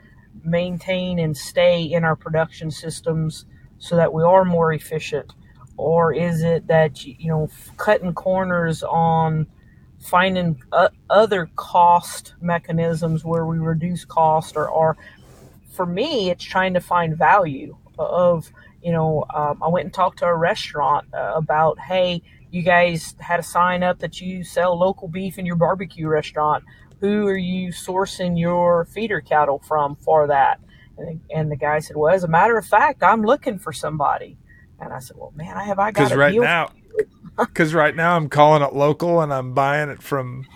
[0.43, 3.45] maintain and stay in our production systems
[3.79, 5.35] so that we are more efficient?
[5.77, 9.47] Or is it that, you know, cutting corners on
[9.99, 14.97] finding uh, other cost mechanisms where we reduce cost or, or
[15.75, 18.51] for me, it's trying to find value of,
[18.83, 23.15] you know, um, I went and talked to a restaurant uh, about, hey, you guys
[23.21, 26.65] had a sign up that you sell local beef in your barbecue restaurant.
[27.01, 30.61] Who are you sourcing your feeder cattle from for that?
[30.99, 34.37] And, and the guy said, well, as a matter of fact, I'm looking for somebody.
[34.81, 36.71] And I said, well, man, I have I got because right now,
[37.39, 40.47] because right now I'm calling it local and I'm buying it from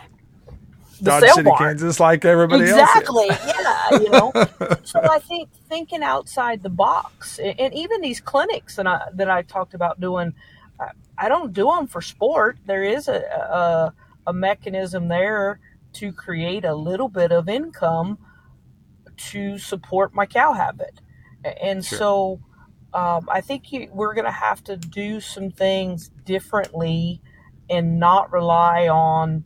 [1.05, 1.59] Dodge City, barn.
[1.59, 3.29] Kansas, like everybody exactly.
[3.29, 3.41] else.
[3.41, 3.61] Exactly.
[3.65, 3.99] Yeah.
[3.99, 4.33] You know.
[4.83, 9.43] so I think thinking outside the box, and even these clinics that I that I
[9.43, 10.35] talked about doing,
[11.17, 12.59] I don't do them for sport.
[12.67, 13.95] There is a a,
[14.27, 15.61] a mechanism there
[15.95, 18.19] to create a little bit of income
[19.17, 21.01] to support my cow habit,
[21.61, 21.99] and sure.
[21.99, 22.41] so.
[22.93, 27.21] Um, I think you, we're going to have to do some things differently
[27.69, 29.45] and not rely on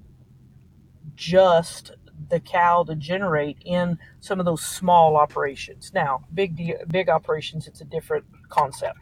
[1.19, 1.91] just
[2.31, 5.91] the cow to generate in some of those small operations.
[5.93, 8.99] Now, big big operations, it's a different concept.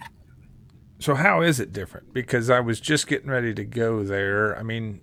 [0.99, 2.15] So how is it different?
[2.15, 4.59] Because I was just getting ready to go there.
[4.59, 5.03] I mean,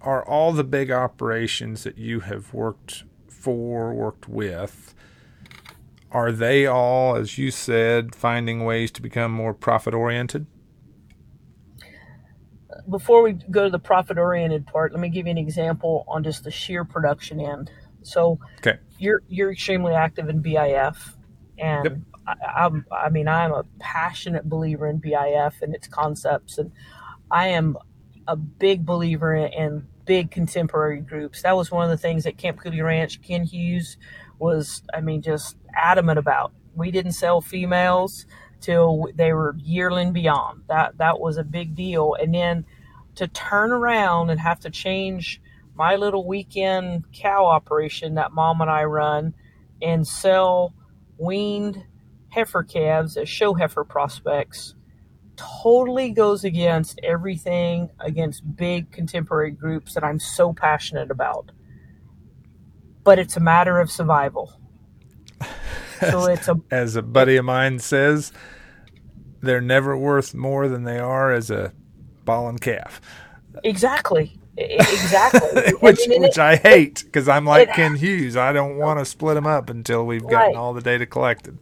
[0.00, 4.94] are all the big operations that you have worked for, worked with,
[6.10, 10.46] are they all, as you said, finding ways to become more profit oriented?
[12.88, 16.24] Before we go to the profit oriented part, let me give you an example on
[16.24, 17.70] just the sheer production end.
[18.02, 18.78] So okay.
[18.98, 21.16] you're you're extremely active in BIF,
[21.58, 21.98] and yep.
[22.26, 26.72] I, I'm I mean I'm a passionate believer in BIF and its concepts, and
[27.30, 27.76] I am
[28.26, 31.42] a big believer in, in big contemporary groups.
[31.42, 33.20] That was one of the things at Camp Cooley Ranch.
[33.22, 33.96] Ken Hughes
[34.38, 36.52] was I mean just adamant about.
[36.74, 38.26] We didn't sell females
[38.60, 40.62] till they were yearling beyond.
[40.68, 42.64] That that was a big deal, and then
[43.16, 45.40] to turn around and have to change
[45.74, 49.34] my little weekend cow operation that mom and I run
[49.82, 50.74] and sell
[51.18, 51.84] weaned
[52.28, 54.74] heifer calves as show heifer prospects
[55.36, 61.50] totally goes against everything against big contemporary groups that I'm so passionate about.
[63.04, 64.52] But it's a matter of survival.
[66.00, 68.32] So it's a as a buddy of mine says,
[69.40, 71.72] they're never worth more than they are as a
[72.24, 73.00] ball and calf.
[73.64, 74.38] Exactly.
[74.56, 75.72] Exactly.
[75.80, 78.36] which I mean, which it, I hate because I'm like it, Ken Hughes.
[78.36, 80.56] I don't want to split them up until we've gotten right.
[80.56, 81.58] all the data collected.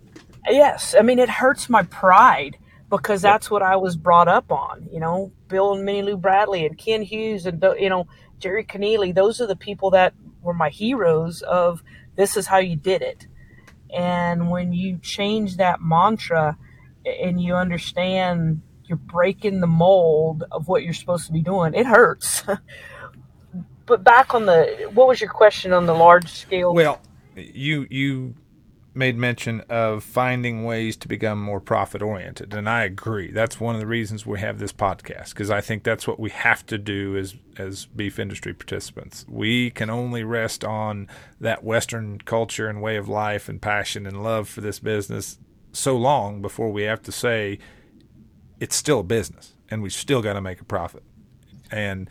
[0.48, 2.56] Yes, I mean it hurts my pride
[2.90, 4.88] because that's what I was brought up on.
[4.90, 8.06] You know, Bill and Minnie Lou Bradley and Ken Hughes and you know
[8.38, 9.14] Jerry Connealy.
[9.14, 11.82] Those are the people that were my heroes of
[12.16, 13.26] this is how you did it.
[13.94, 16.56] And when you change that mantra
[17.04, 21.74] and you understand you're breaking the mold of what you're supposed to be doing.
[21.74, 22.42] It hurts.
[23.86, 26.72] but back on the what was your question on the large scale?
[26.72, 27.00] Well,
[27.36, 28.34] you you
[28.98, 33.30] made mention of finding ways to become more profit oriented and I agree.
[33.30, 36.30] That's one of the reasons we have this podcast because I think that's what we
[36.30, 39.24] have to do as as beef industry participants.
[39.28, 41.06] We can only rest on
[41.40, 45.38] that western culture and way of life and passion and love for this business
[45.72, 47.60] so long before we have to say
[48.58, 51.04] it's still a business and we still got to make a profit.
[51.70, 52.10] And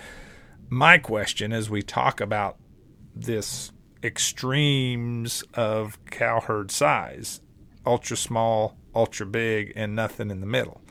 [0.70, 2.58] my question as we talk about
[3.14, 3.74] this
[4.04, 7.42] extremes of cow herd size,
[7.86, 10.82] ultra small, ultra big, and nothing in the middle,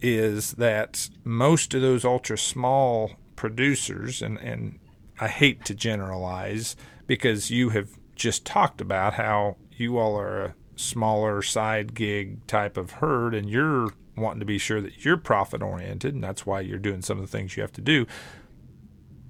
[0.00, 4.78] is that most of those ultra small producers, and, and
[5.20, 6.76] I hate to generalize
[7.06, 12.76] because you have just talked about how you all are a smaller side gig type
[12.76, 16.60] of herd and you're wanting to be sure that you're profit oriented, and that's why
[16.60, 18.06] you're doing some of the things you have to do.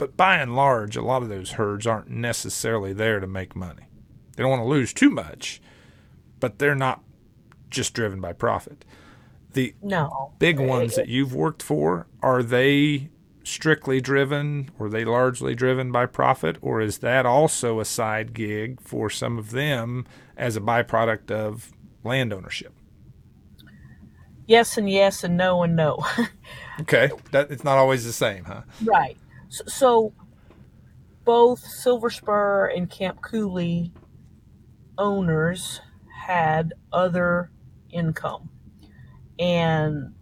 [0.01, 3.83] But by and large, a lot of those herds aren't necessarily there to make money.
[4.35, 5.61] They don't want to lose too much,
[6.41, 7.03] but they're not
[7.69, 8.87] just driven by profit.
[9.53, 10.33] The no.
[10.39, 13.11] big ones that you've worked for, are they
[13.45, 18.81] strictly driven or they largely driven by profit or is that also a side gig
[18.81, 21.73] for some of them as a byproduct of
[22.05, 22.73] land ownership
[24.51, 25.99] yes and yes and no and no.
[26.81, 28.63] okay, that it's not always the same, huh?
[28.85, 29.17] Right.
[29.51, 30.15] So,
[31.25, 33.93] both Silver Spur and Camp Cooley
[34.97, 35.81] owners
[36.27, 37.51] had other
[37.91, 38.51] income.
[39.39, 40.15] And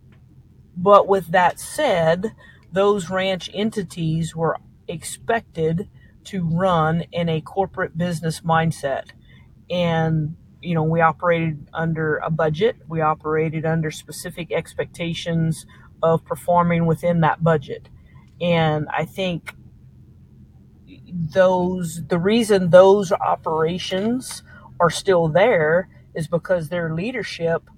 [0.76, 2.34] but with that said,
[2.72, 4.56] those ranch entities were
[4.86, 5.88] expected
[6.24, 9.10] to run in a corporate business mindset.
[9.68, 12.76] And you know, we operated under a budget.
[12.88, 15.66] We operated under specific expectations
[16.02, 17.88] of performing within that budget.
[18.40, 19.54] And I think
[21.10, 24.42] those, the reason those operations
[24.80, 27.68] are still there is because their leadership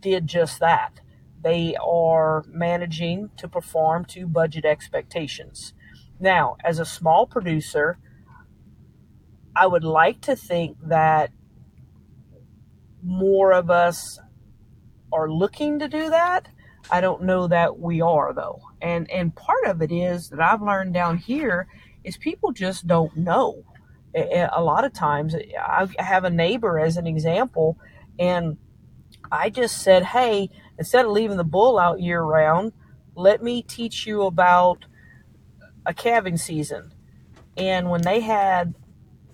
[0.00, 1.00] did just that.
[1.42, 5.74] They are managing to perform to budget expectations.
[6.18, 7.98] Now, as a small producer,
[9.54, 11.30] I would like to think that
[13.02, 14.18] more of us
[15.12, 16.48] are looking to do that.
[16.90, 18.60] I don't know that we are though.
[18.80, 21.68] And and part of it is that I've learned down here
[22.04, 23.64] is people just don't know.
[24.14, 27.76] A lot of times, I have a neighbor as an example,
[28.18, 28.56] and
[29.30, 32.72] I just said, hey, instead of leaving the bull out year round,
[33.14, 34.86] let me teach you about
[35.84, 36.92] a calving season.
[37.58, 38.74] And when they had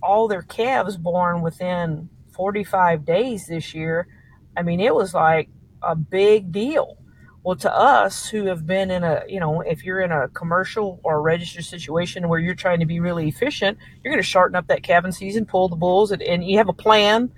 [0.03, 4.09] all their calves born within 45 days this year,
[4.57, 5.49] I mean, it was like
[5.81, 6.99] a big deal.
[7.45, 11.01] Well, to us who have been in a, you know, if you're in a commercial
[11.03, 14.69] or registered situation where you're trying to be really efficient, you're going to shorten up
[14.69, 17.33] that calving season, pull the bulls, and, and you have a plan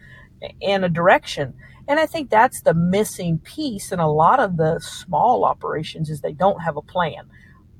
[0.60, 1.54] and a direction.
[1.88, 6.20] And I think that's the missing piece in a lot of the small operations is
[6.20, 7.30] they don't have a plan.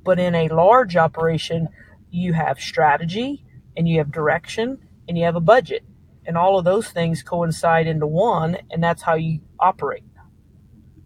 [0.02, 1.68] But in a large operation,
[2.10, 3.44] you have strategy
[3.76, 5.84] and you have direction and you have a budget.
[6.24, 10.04] And all of those things coincide into one, and that's how you operate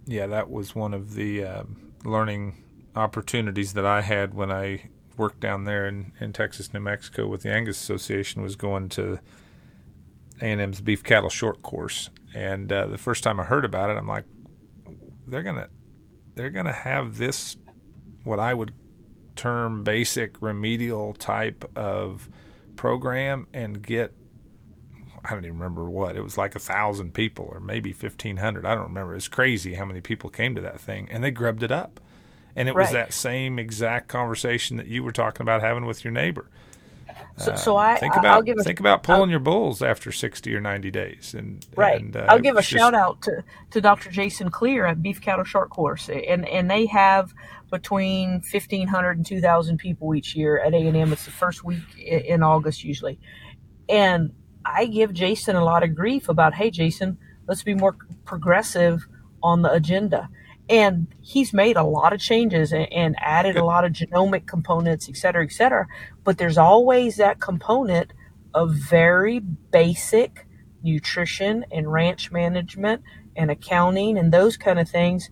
[0.08, 1.62] yeah, that was one of the uh,
[2.04, 2.64] learning
[2.96, 4.88] opportunities that I had when I
[5.18, 9.18] worked down there in, in Texas, New Mexico with the Angus Association was going to
[10.40, 12.08] A&M's beef cattle short course.
[12.34, 14.24] And uh, the first time I heard about it, I'm like,
[15.26, 15.68] they're gonna
[16.34, 17.56] they're gonna have this
[18.24, 18.72] what I would
[19.36, 22.30] term basic remedial type of
[22.76, 24.14] program and get
[25.28, 26.16] I don't even remember what.
[26.16, 28.64] It was like a thousand people or maybe fifteen hundred.
[28.64, 29.14] I don't remember.
[29.14, 32.00] It's crazy how many people came to that thing, and they grubbed it up.
[32.56, 32.84] And it right.
[32.84, 36.48] was that same exact conversation that you were talking about having with your neighbor.
[37.36, 40.60] So, so I think about a, think about pulling I'll, your bulls after sixty or
[40.60, 42.00] ninety days, and right.
[42.00, 44.10] And, uh, I'll give a just, shout out to, to Dr.
[44.10, 47.32] Jason Cleere at Beef Cattle Short Course, and and they have
[47.70, 51.12] between 1,500 and 2,000 people each year at A&M.
[51.12, 53.18] It's the first week in August usually.
[53.88, 54.32] And
[54.74, 59.06] I give Jason a lot of grief about, hey, Jason, let's be more progressive
[59.42, 60.28] on the agenda.
[60.68, 65.08] And he's made a lot of changes and, and added a lot of genomic components,
[65.08, 65.86] et cetera, et cetera.
[66.24, 68.12] But there's always that component
[68.52, 70.46] of very basic
[70.82, 73.02] nutrition and ranch management
[73.36, 75.30] and accounting and those kind of things.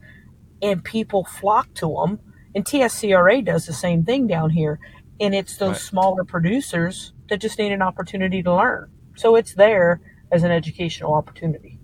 [0.62, 2.20] And people flock to them.
[2.54, 4.80] And TSCRA does the same thing down here.
[5.20, 5.80] And it's those right.
[5.80, 8.90] smaller producers that just need an opportunity to learn.
[9.16, 10.00] So it's there
[10.30, 11.78] as an educational opportunity.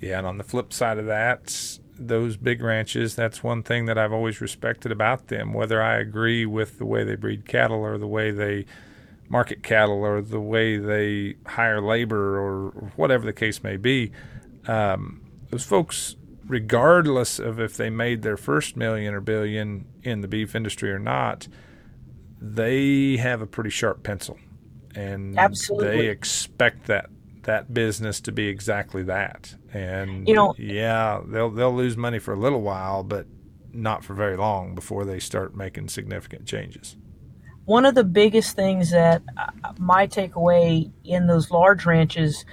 [0.00, 3.98] Yeah, and on the flip side of that, those big ranches, that's one thing that
[3.98, 5.52] I've always respected about them.
[5.52, 8.66] Whether I agree with the way they breed cattle or the way they
[9.28, 14.12] market cattle or the way they hire labor or whatever the case may be,
[14.66, 20.28] um, those folks, regardless of if they made their first million or billion in the
[20.28, 21.48] beef industry or not,
[22.40, 24.38] they have a pretty sharp pencil
[24.96, 25.88] and Absolutely.
[25.88, 27.06] they expect that
[27.44, 29.54] that business to be exactly that.
[29.72, 33.26] And you know, yeah, they'll they'll lose money for a little while, but
[33.72, 36.96] not for very long before they start making significant changes.
[37.64, 42.44] One of the biggest things that uh, my takeaway in those large ranches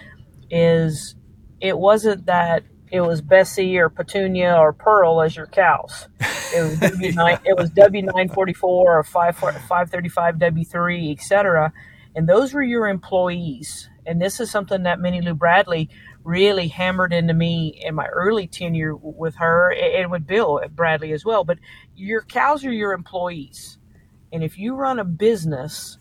[0.50, 1.16] is
[1.60, 6.08] it wasn't that it was Bessie or Petunia or Pearl as your cows.
[6.54, 6.80] It was
[7.46, 11.72] it was W nine forty four or five five thirty five W three, etc
[12.16, 13.90] and those were your employees.
[14.06, 15.90] And this is something that Minnie Lou Bradley
[16.24, 21.24] really hammered into me in my early tenure with her and with Bill Bradley as
[21.26, 21.44] well.
[21.44, 21.60] But
[21.96, 23.78] your cows are your employees.
[24.34, 25.98] And if you run a business,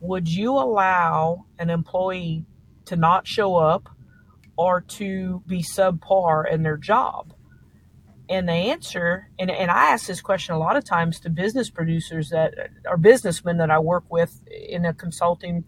[0.00, 2.44] would you allow an employee
[2.86, 3.88] to not show up
[4.56, 7.32] or to be subpar in their job?
[8.28, 11.70] And the answer, and, and I ask this question a lot of times to business
[11.70, 12.54] producers that
[12.86, 15.64] are businessmen that I work with in a consulting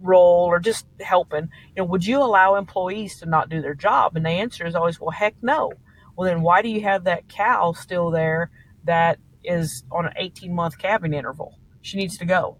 [0.00, 1.44] role or just helping,
[1.76, 4.16] you know, would you allow employees to not do their job?
[4.16, 5.72] And the answer is always, well, heck no.
[6.16, 8.50] Well, then why do you have that cow still there
[8.84, 11.58] that is on an 18 month calving interval?
[11.82, 12.58] She needs to go.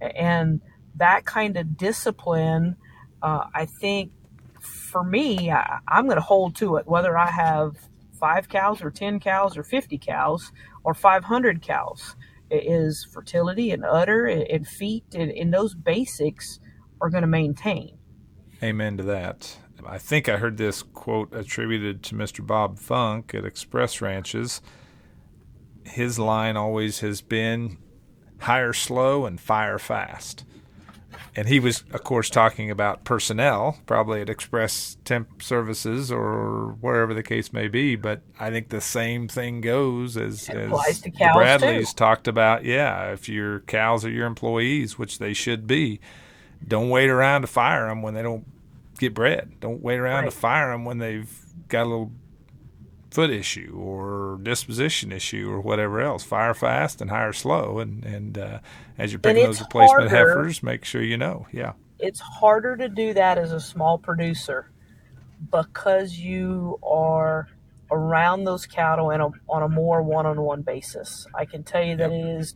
[0.00, 0.62] And
[0.96, 2.76] that kind of discipline,
[3.22, 4.12] uh, I think
[4.60, 7.76] for me, I, I'm going to hold to it, whether I have
[8.22, 10.52] five cows or 10 cows or 50 cows
[10.84, 12.14] or 500 cows.
[12.50, 16.60] It is fertility and udder and feet and, and those basics
[17.00, 17.98] are going to maintain.
[18.62, 19.58] Amen to that.
[19.84, 22.46] I think I heard this quote attributed to Mr.
[22.46, 24.62] Bob Funk at Express Ranches.
[25.84, 27.78] His line always has been
[28.38, 30.44] hire slow and fire fast
[31.34, 37.14] and he was, of course, talking about personnel, probably at Express Temp Services or wherever
[37.14, 37.96] the case may be.
[37.96, 41.96] But I think the same thing goes as, as the Bradleys too.
[41.96, 42.64] talked about.
[42.64, 46.00] Yeah, if your cows are your employees, which they should be,
[46.66, 48.46] don't wait around to fire them when they don't
[48.98, 49.60] get bred.
[49.60, 50.30] Don't wait around right.
[50.30, 51.30] to fire them when they've
[51.68, 52.12] got a little
[53.12, 56.24] foot issue or disposition issue or whatever else.
[56.24, 57.78] Fire fast and hire slow.
[57.78, 58.58] And, and uh,
[58.98, 61.46] as you're picking those replacement harder, heifers, make sure you know.
[61.52, 61.72] Yeah.
[61.98, 64.70] It's harder to do that as a small producer
[65.50, 67.48] because you are
[67.90, 71.26] around those cattle in a, on a more one on one basis.
[71.34, 72.20] I can tell you that yep.
[72.20, 72.54] it is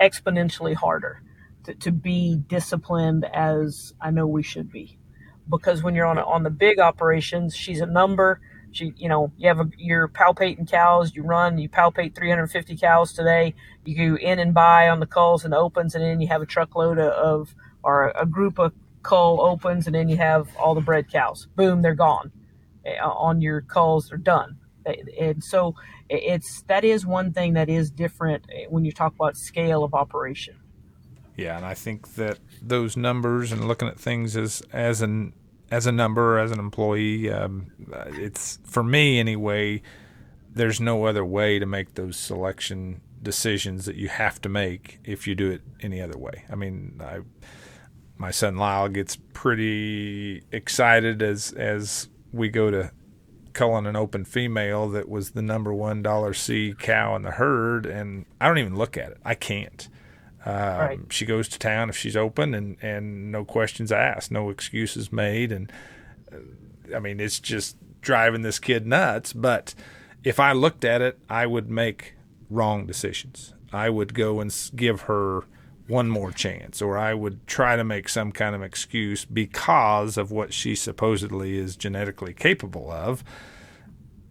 [0.00, 1.22] exponentially harder
[1.64, 4.98] to, to be disciplined as I know we should be.
[5.48, 8.40] Because when you're on, on the big operations, she's a number
[8.80, 11.14] you know, you have a, you're palpating cows.
[11.14, 13.54] You run, you palpate 350 cows today.
[13.84, 16.46] You go in and buy on the culls and opens, and then you have a
[16.46, 18.72] truckload of, or a group of
[19.02, 21.48] cull opens, and then you have all the bred cows.
[21.56, 22.32] Boom, they're gone.
[23.02, 24.58] On your culls, they're done.
[25.18, 25.74] And so
[26.10, 29.94] it's that is one thing that is different eh, when you talk about scale of
[29.94, 30.56] operation.
[31.36, 35.32] Yeah, and I think that those numbers and looking at things as as an
[35.74, 37.72] as a number, as an employee, um,
[38.06, 39.82] it's for me anyway.
[40.52, 45.26] There's no other way to make those selection decisions that you have to make if
[45.26, 46.44] you do it any other way.
[46.48, 47.22] I mean, I,
[48.16, 52.92] my son Lyle gets pretty excited as as we go to
[53.52, 57.84] culling an open female that was the number one dollar C cow in the herd,
[57.84, 59.18] and I don't even look at it.
[59.24, 59.88] I can't.
[60.44, 61.00] Um, right.
[61.10, 65.50] She goes to town if she's open, and and no questions asked, no excuses made,
[65.52, 65.72] and
[66.32, 69.32] uh, I mean it's just driving this kid nuts.
[69.32, 69.74] But
[70.22, 72.14] if I looked at it, I would make
[72.50, 73.54] wrong decisions.
[73.72, 75.44] I would go and give her
[75.86, 80.30] one more chance, or I would try to make some kind of excuse because of
[80.30, 83.24] what she supposedly is genetically capable of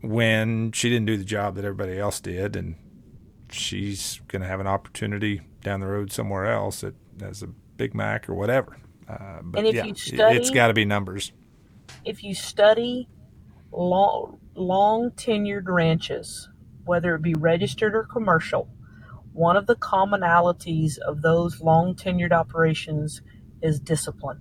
[0.02, 2.76] when she didn't do the job that everybody else did, and
[3.50, 7.94] she's going to have an opportunity down the road somewhere else at, as a Big
[7.96, 8.78] Mac or whatever.
[9.08, 11.32] Uh, but yeah, you study, it's got to be numbers.
[12.06, 13.10] If you study
[13.72, 16.50] long, long tenured ranches,
[16.86, 18.70] whether it be registered or commercial,
[19.34, 23.22] one of the commonalities of those long tenured operations
[23.62, 24.40] is discipline.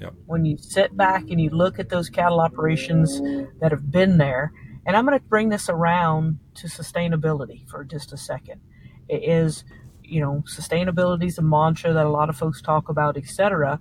[0.00, 0.14] Yep.
[0.26, 3.20] When you sit back and you look at those cattle operations
[3.60, 4.52] that have been there,
[4.86, 8.62] and I'm going to bring this around to sustainability for just a second.
[9.08, 9.64] It is
[10.10, 13.80] you know, sustainability is a mantra that a lot of folks talk about, etc.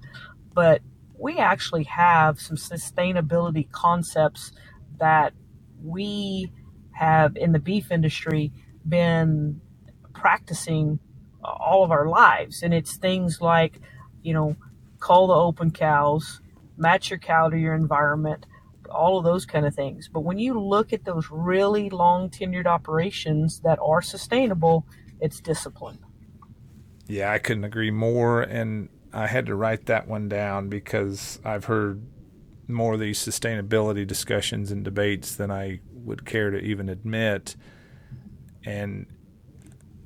[0.53, 0.81] But
[1.17, 4.51] we actually have some sustainability concepts
[4.99, 5.33] that
[5.83, 6.51] we
[6.91, 8.51] have in the beef industry
[8.87, 9.59] been
[10.13, 10.99] practicing
[11.43, 12.61] all of our lives.
[12.63, 13.79] And it's things like,
[14.21, 14.55] you know,
[14.99, 16.41] call the open cows,
[16.77, 18.45] match your cow to your environment,
[18.89, 20.09] all of those kind of things.
[20.11, 24.85] But when you look at those really long tenured operations that are sustainable,
[25.21, 25.99] it's discipline.
[27.09, 28.41] Yeah, I couldn't agree more.
[28.41, 32.03] And I had to write that one down because I've heard
[32.67, 37.55] more of these sustainability discussions and debates than I would care to even admit.
[38.63, 39.07] And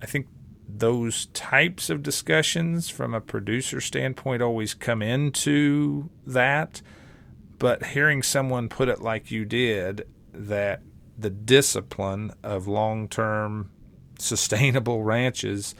[0.01, 0.27] I think
[0.67, 6.81] those types of discussions from a producer standpoint always come into that.
[7.59, 10.81] But hearing someone put it like you did, that
[11.17, 13.71] the discipline of long term
[14.17, 15.75] sustainable ranches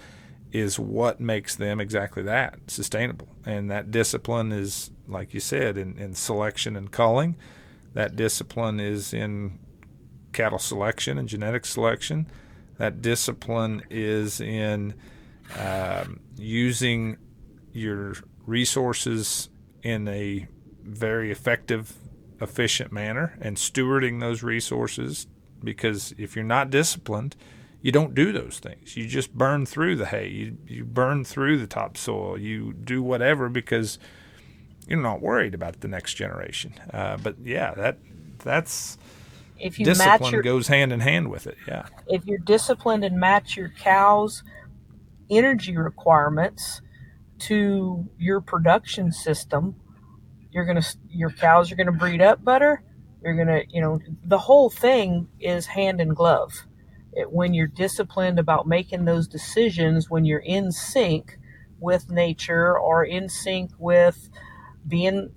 [0.53, 3.27] is what makes them exactly that sustainable.
[3.43, 7.35] And that discipline is, like you said, in, in selection and culling.
[7.93, 9.59] That discipline is in
[10.31, 12.27] cattle selection and genetic selection.
[12.77, 14.93] That discipline is in
[15.57, 17.17] um, using
[17.71, 18.13] your
[18.45, 19.49] resources
[19.81, 20.47] in a
[20.83, 21.93] very effective,
[22.39, 25.25] efficient manner and stewarding those resources.
[25.63, 27.35] Because if you're not disciplined,
[27.83, 28.95] you don't do those things.
[28.95, 30.29] You just burn through the hay.
[30.29, 32.39] You you burn through the topsoil.
[32.39, 33.99] You do whatever because
[34.87, 36.73] you're not worried about the next generation.
[36.91, 37.97] Uh, but yeah, that
[38.39, 38.97] that's
[39.59, 41.57] if you discipline your, goes hand in hand with it.
[41.67, 41.87] Yeah.
[42.07, 44.43] If you're disciplined and match your cows'
[45.29, 46.81] energy requirements
[47.39, 49.75] to your production system,
[50.51, 52.81] you're gonna your cows are gonna breed up better.
[53.21, 56.65] You're gonna you know the whole thing is hand in glove
[57.27, 61.37] when you're disciplined about making those decisions, when you're in sync
[61.79, 64.29] with nature or in sync with
[64.87, 65.31] being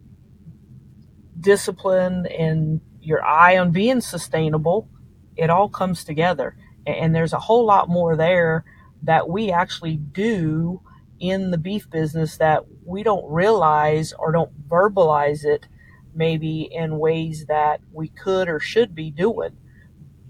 [1.38, 4.88] disciplined and your eye on being sustainable,
[5.36, 6.56] it all comes together.
[6.86, 8.64] And there's a whole lot more there
[9.02, 10.80] that we actually do
[11.18, 15.66] in the beef business that we don't realize or don't verbalize it
[16.14, 19.56] maybe in ways that we could or should be doing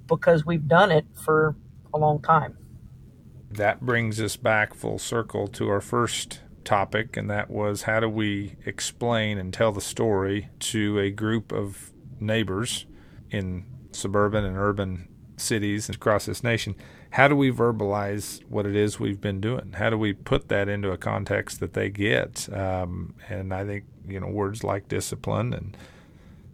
[0.06, 1.56] because we've done it for
[1.92, 2.56] a long time.
[3.50, 8.08] That brings us back full circle to our first topic, and that was how do
[8.08, 12.86] we explain and tell the story to a group of neighbors
[13.30, 16.74] in suburban and urban cities across this nation.
[17.10, 19.74] How do we verbalize what it is we've been doing?
[19.78, 22.48] How do we put that into a context that they get?
[22.52, 25.76] Um, and I think you know words like discipline and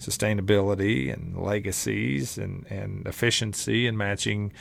[0.03, 4.53] sustainability and legacies and, and efficiency and matching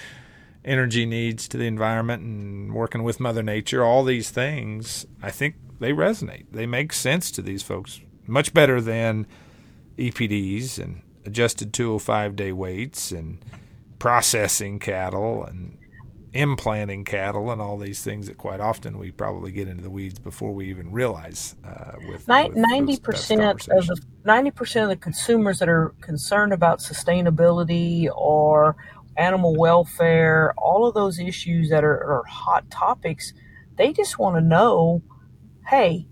[0.64, 5.56] energy needs to the environment and working with Mother Nature, all these things, I think
[5.80, 6.46] they resonate.
[6.52, 9.26] They make sense to these folks much better than
[9.98, 13.44] EPDs and adjusted 205 day weights and
[14.00, 15.78] processing cattle and
[16.34, 20.18] implanting cattle and all these things that quite often we probably get into the weeds
[20.18, 21.56] before we even realize.
[21.66, 26.80] Uh, with ninety percent of the ninety percent of the consumers that are concerned about
[26.80, 28.76] sustainability or
[29.18, 33.34] animal welfare, all of those issues that are, are hot topics,
[33.76, 35.04] they just want to know,
[35.68, 36.08] hey,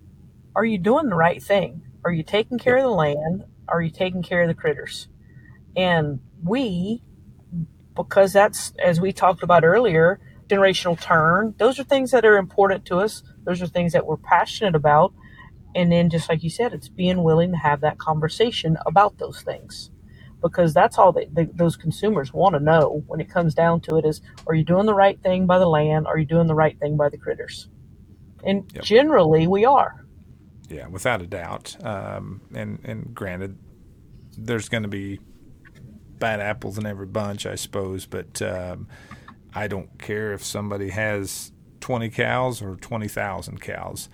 [0.55, 1.81] are you doing the right thing?
[2.03, 3.45] Are you taking care of the land?
[3.69, 5.07] Are you taking care of the critters?
[5.75, 7.03] And we
[8.03, 11.53] because that's, as we talked about earlier, generational turn.
[11.57, 13.23] Those are things that are important to us.
[13.43, 15.13] Those are things that we're passionate about.
[15.75, 19.41] And then, just like you said, it's being willing to have that conversation about those
[19.41, 19.91] things
[20.41, 21.15] because that's all
[21.53, 24.85] those consumers want to know when it comes down to it is are you doing
[24.85, 27.67] the right thing by the land are you doing the right thing by the critters
[28.45, 28.81] and yep.
[28.81, 30.05] generally we are
[30.69, 33.57] yeah without a doubt um, and and granted
[34.37, 35.19] there's going to be
[36.19, 38.05] bad apples in every bunch, I suppose.
[38.05, 38.87] But um,
[39.53, 41.51] I don't care if somebody has
[41.81, 44.09] 20 cows or 20,000 cows.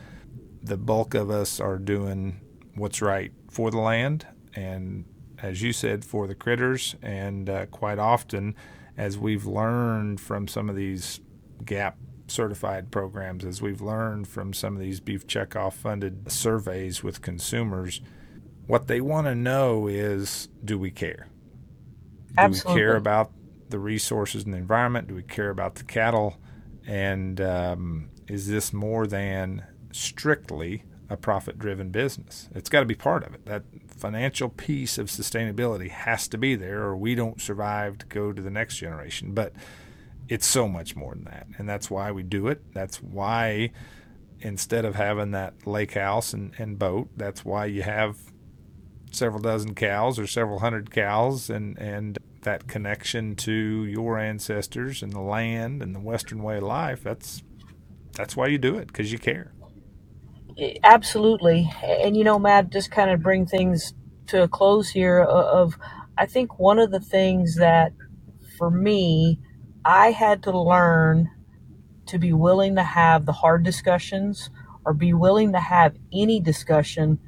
[0.63, 2.39] The bulk of us are doing
[2.75, 5.05] what's right for the land and,
[5.41, 6.95] as you said, for the critters.
[7.01, 8.55] And uh, quite often,
[8.97, 11.19] as we've learned from some of these
[11.63, 11.97] GAP
[12.27, 18.01] certified programs, as we've learned from some of these beef checkoff funded surveys with consumers,
[18.67, 21.27] what they want to know is do we care?
[22.37, 22.73] Absolutely.
[22.73, 23.31] Do we care about
[23.69, 25.07] the resources and the environment?
[25.07, 26.37] Do we care about the cattle?
[26.85, 32.49] And um, is this more than strictly a profit driven business?
[32.53, 33.45] It's got to be part of it.
[33.45, 38.31] That financial piece of sustainability has to be there, or we don't survive to go
[38.33, 39.33] to the next generation.
[39.33, 39.53] But
[40.27, 41.47] it's so much more than that.
[41.57, 42.61] And that's why we do it.
[42.73, 43.71] That's why
[44.41, 48.17] instead of having that lake house and, and boat, that's why you have
[49.11, 55.13] several dozen cows or several hundred cows and, and that connection to your ancestors and
[55.13, 57.43] the land and the Western way of life, that's
[58.13, 59.51] that's why you do it because you care.
[60.57, 63.93] Eh, absolutely, and you know, Matt, just kind of bring things
[64.27, 65.21] to a close here.
[65.21, 65.77] Uh, of
[66.17, 67.91] I think one of the things that
[68.57, 69.39] for me,
[69.83, 71.29] I had to learn
[72.07, 74.49] to be willing to have the hard discussions
[74.85, 77.19] or be willing to have any discussion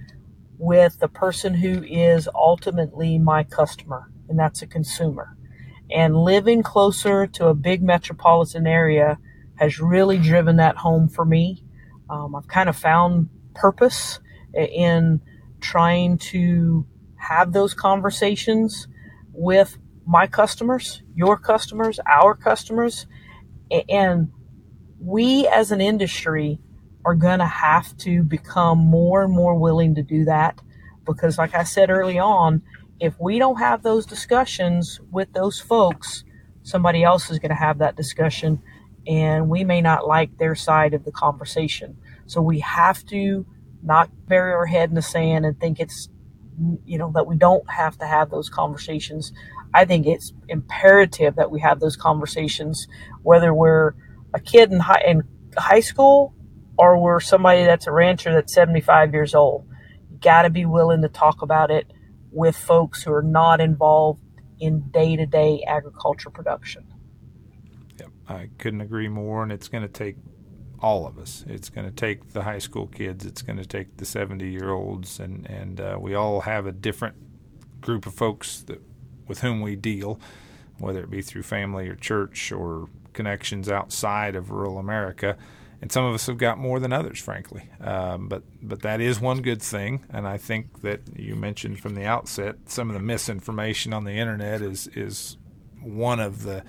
[0.57, 5.35] with the person who is ultimately my customer and that's a consumer.
[5.89, 9.17] And living closer to a big metropolitan area
[9.55, 11.63] has really driven that home for me.
[12.09, 14.19] Um, I've kind of found purpose
[14.53, 15.21] in
[15.61, 18.87] trying to have those conversations
[19.33, 23.07] with my customers, your customers, our customers.
[23.89, 24.31] And
[24.99, 26.59] we as an industry
[27.05, 30.61] are going to have to become more and more willing to do that
[31.05, 32.61] because, like I said early on,
[32.99, 36.23] if we don't have those discussions with those folks,
[36.63, 38.61] somebody else is going to have that discussion
[39.07, 41.97] and we may not like their side of the conversation.
[42.25, 43.45] So we have to
[43.81, 46.09] not bury our head in the sand and think it's,
[46.85, 49.31] you know, that we don't have to have those conversations.
[49.73, 52.87] I think it's imperative that we have those conversations,
[53.23, 53.93] whether we're
[54.33, 55.23] a kid in high, in
[55.57, 56.33] high school
[56.77, 59.65] or we're somebody that's a rancher that's 75 years old.
[60.11, 61.91] You got to be willing to talk about it
[62.31, 64.21] with folks who are not involved
[64.59, 66.85] in day to day agriculture production.
[67.99, 69.43] Yep, I couldn't agree more.
[69.43, 70.17] And it's going to take
[70.79, 71.43] all of us.
[71.47, 73.25] It's going to take the high school kids.
[73.25, 75.19] It's going to take the 70 year olds.
[75.19, 77.15] And, and uh, we all have a different
[77.81, 78.81] group of folks that,
[79.27, 80.19] with whom we deal,
[80.79, 85.37] whether it be through family or church or connections outside of rural America
[85.81, 87.69] and some of us have got more than others, frankly.
[87.81, 91.95] Um, but but that is one good thing, and I think that you mentioned from
[91.95, 95.37] the outset some of the misinformation on the internet is is
[95.81, 96.63] one of the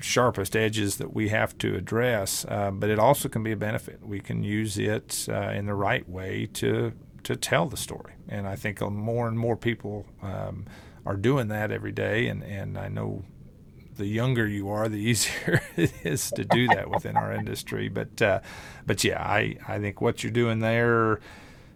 [0.00, 2.44] sharpest edges that we have to address.
[2.48, 4.06] Uh, but it also can be a benefit.
[4.06, 6.92] We can use it uh, in the right way to
[7.24, 10.06] to tell the story, and I think more and more people.
[10.22, 10.66] Um,
[11.06, 13.24] are doing that every day, and, and I know
[13.96, 17.88] the younger you are, the easier it is to do that within our industry.
[17.88, 18.40] But uh,
[18.86, 21.20] but yeah, I, I think what you're doing there,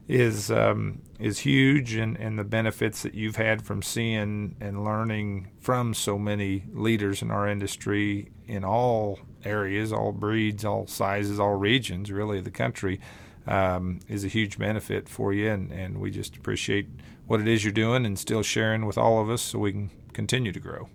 [0.09, 5.51] is um, is huge, and, and the benefits that you've had from seeing and learning
[5.61, 11.55] from so many leaders in our industry in all areas, all breeds, all sizes, all
[11.55, 12.99] regions, really, of the country,
[13.47, 15.51] um, is a huge benefit for you.
[15.51, 16.89] And, and we just appreciate
[17.27, 19.91] what it is you're doing and still sharing with all of us so we can
[20.15, 20.89] continue to grow.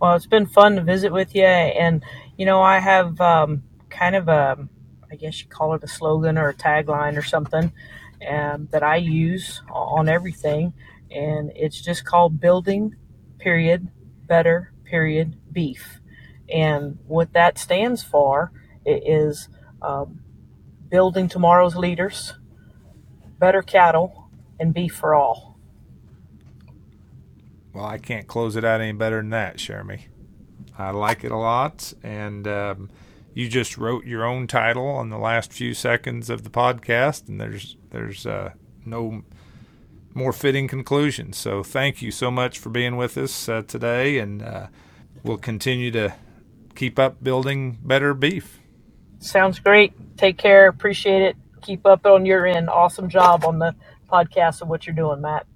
[0.00, 1.44] Well, it's been fun to visit with you.
[1.44, 2.04] And,
[2.36, 4.68] you know, I have um, kind of a,
[5.10, 7.72] I guess you call it a slogan or a tagline or something
[8.28, 10.74] um, that I use on everything.
[11.10, 12.96] And it's just called building,
[13.38, 13.88] period,
[14.26, 16.00] better, period, beef.
[16.52, 18.52] And what that stands for
[18.84, 19.48] is
[19.80, 20.20] um,
[20.90, 22.34] building tomorrow's leaders,
[23.38, 24.28] better cattle,
[24.60, 25.53] and beef for all.
[27.74, 30.06] Well, I can't close it out any better than that, Cheramie.
[30.78, 32.90] I like it a lot, and um,
[33.34, 37.40] you just wrote your own title on the last few seconds of the podcast, and
[37.40, 38.50] there's there's uh,
[38.86, 39.22] no
[40.14, 41.32] more fitting conclusion.
[41.32, 44.66] So thank you so much for being with us uh, today, and uh,
[45.24, 46.14] we'll continue to
[46.76, 48.60] keep up building better beef.
[49.18, 49.92] Sounds great.
[50.16, 50.68] Take care.
[50.68, 51.36] Appreciate it.
[51.62, 52.68] Keep up on your end.
[52.68, 53.74] Awesome job on the
[54.10, 55.46] podcast and what you're doing, Matt.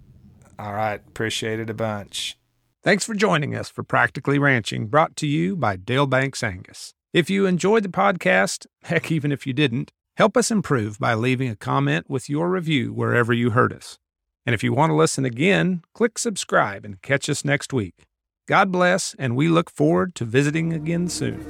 [0.59, 1.01] All right.
[1.07, 2.37] Appreciate it a bunch.
[2.83, 6.95] Thanks for joining us for Practically Ranching, brought to you by Dalebanks Angus.
[7.13, 11.49] If you enjoyed the podcast, heck, even if you didn't, help us improve by leaving
[11.49, 13.99] a comment with your review wherever you heard us.
[14.47, 18.07] And if you want to listen again, click subscribe and catch us next week.
[18.47, 21.45] God bless, and we look forward to visiting again soon.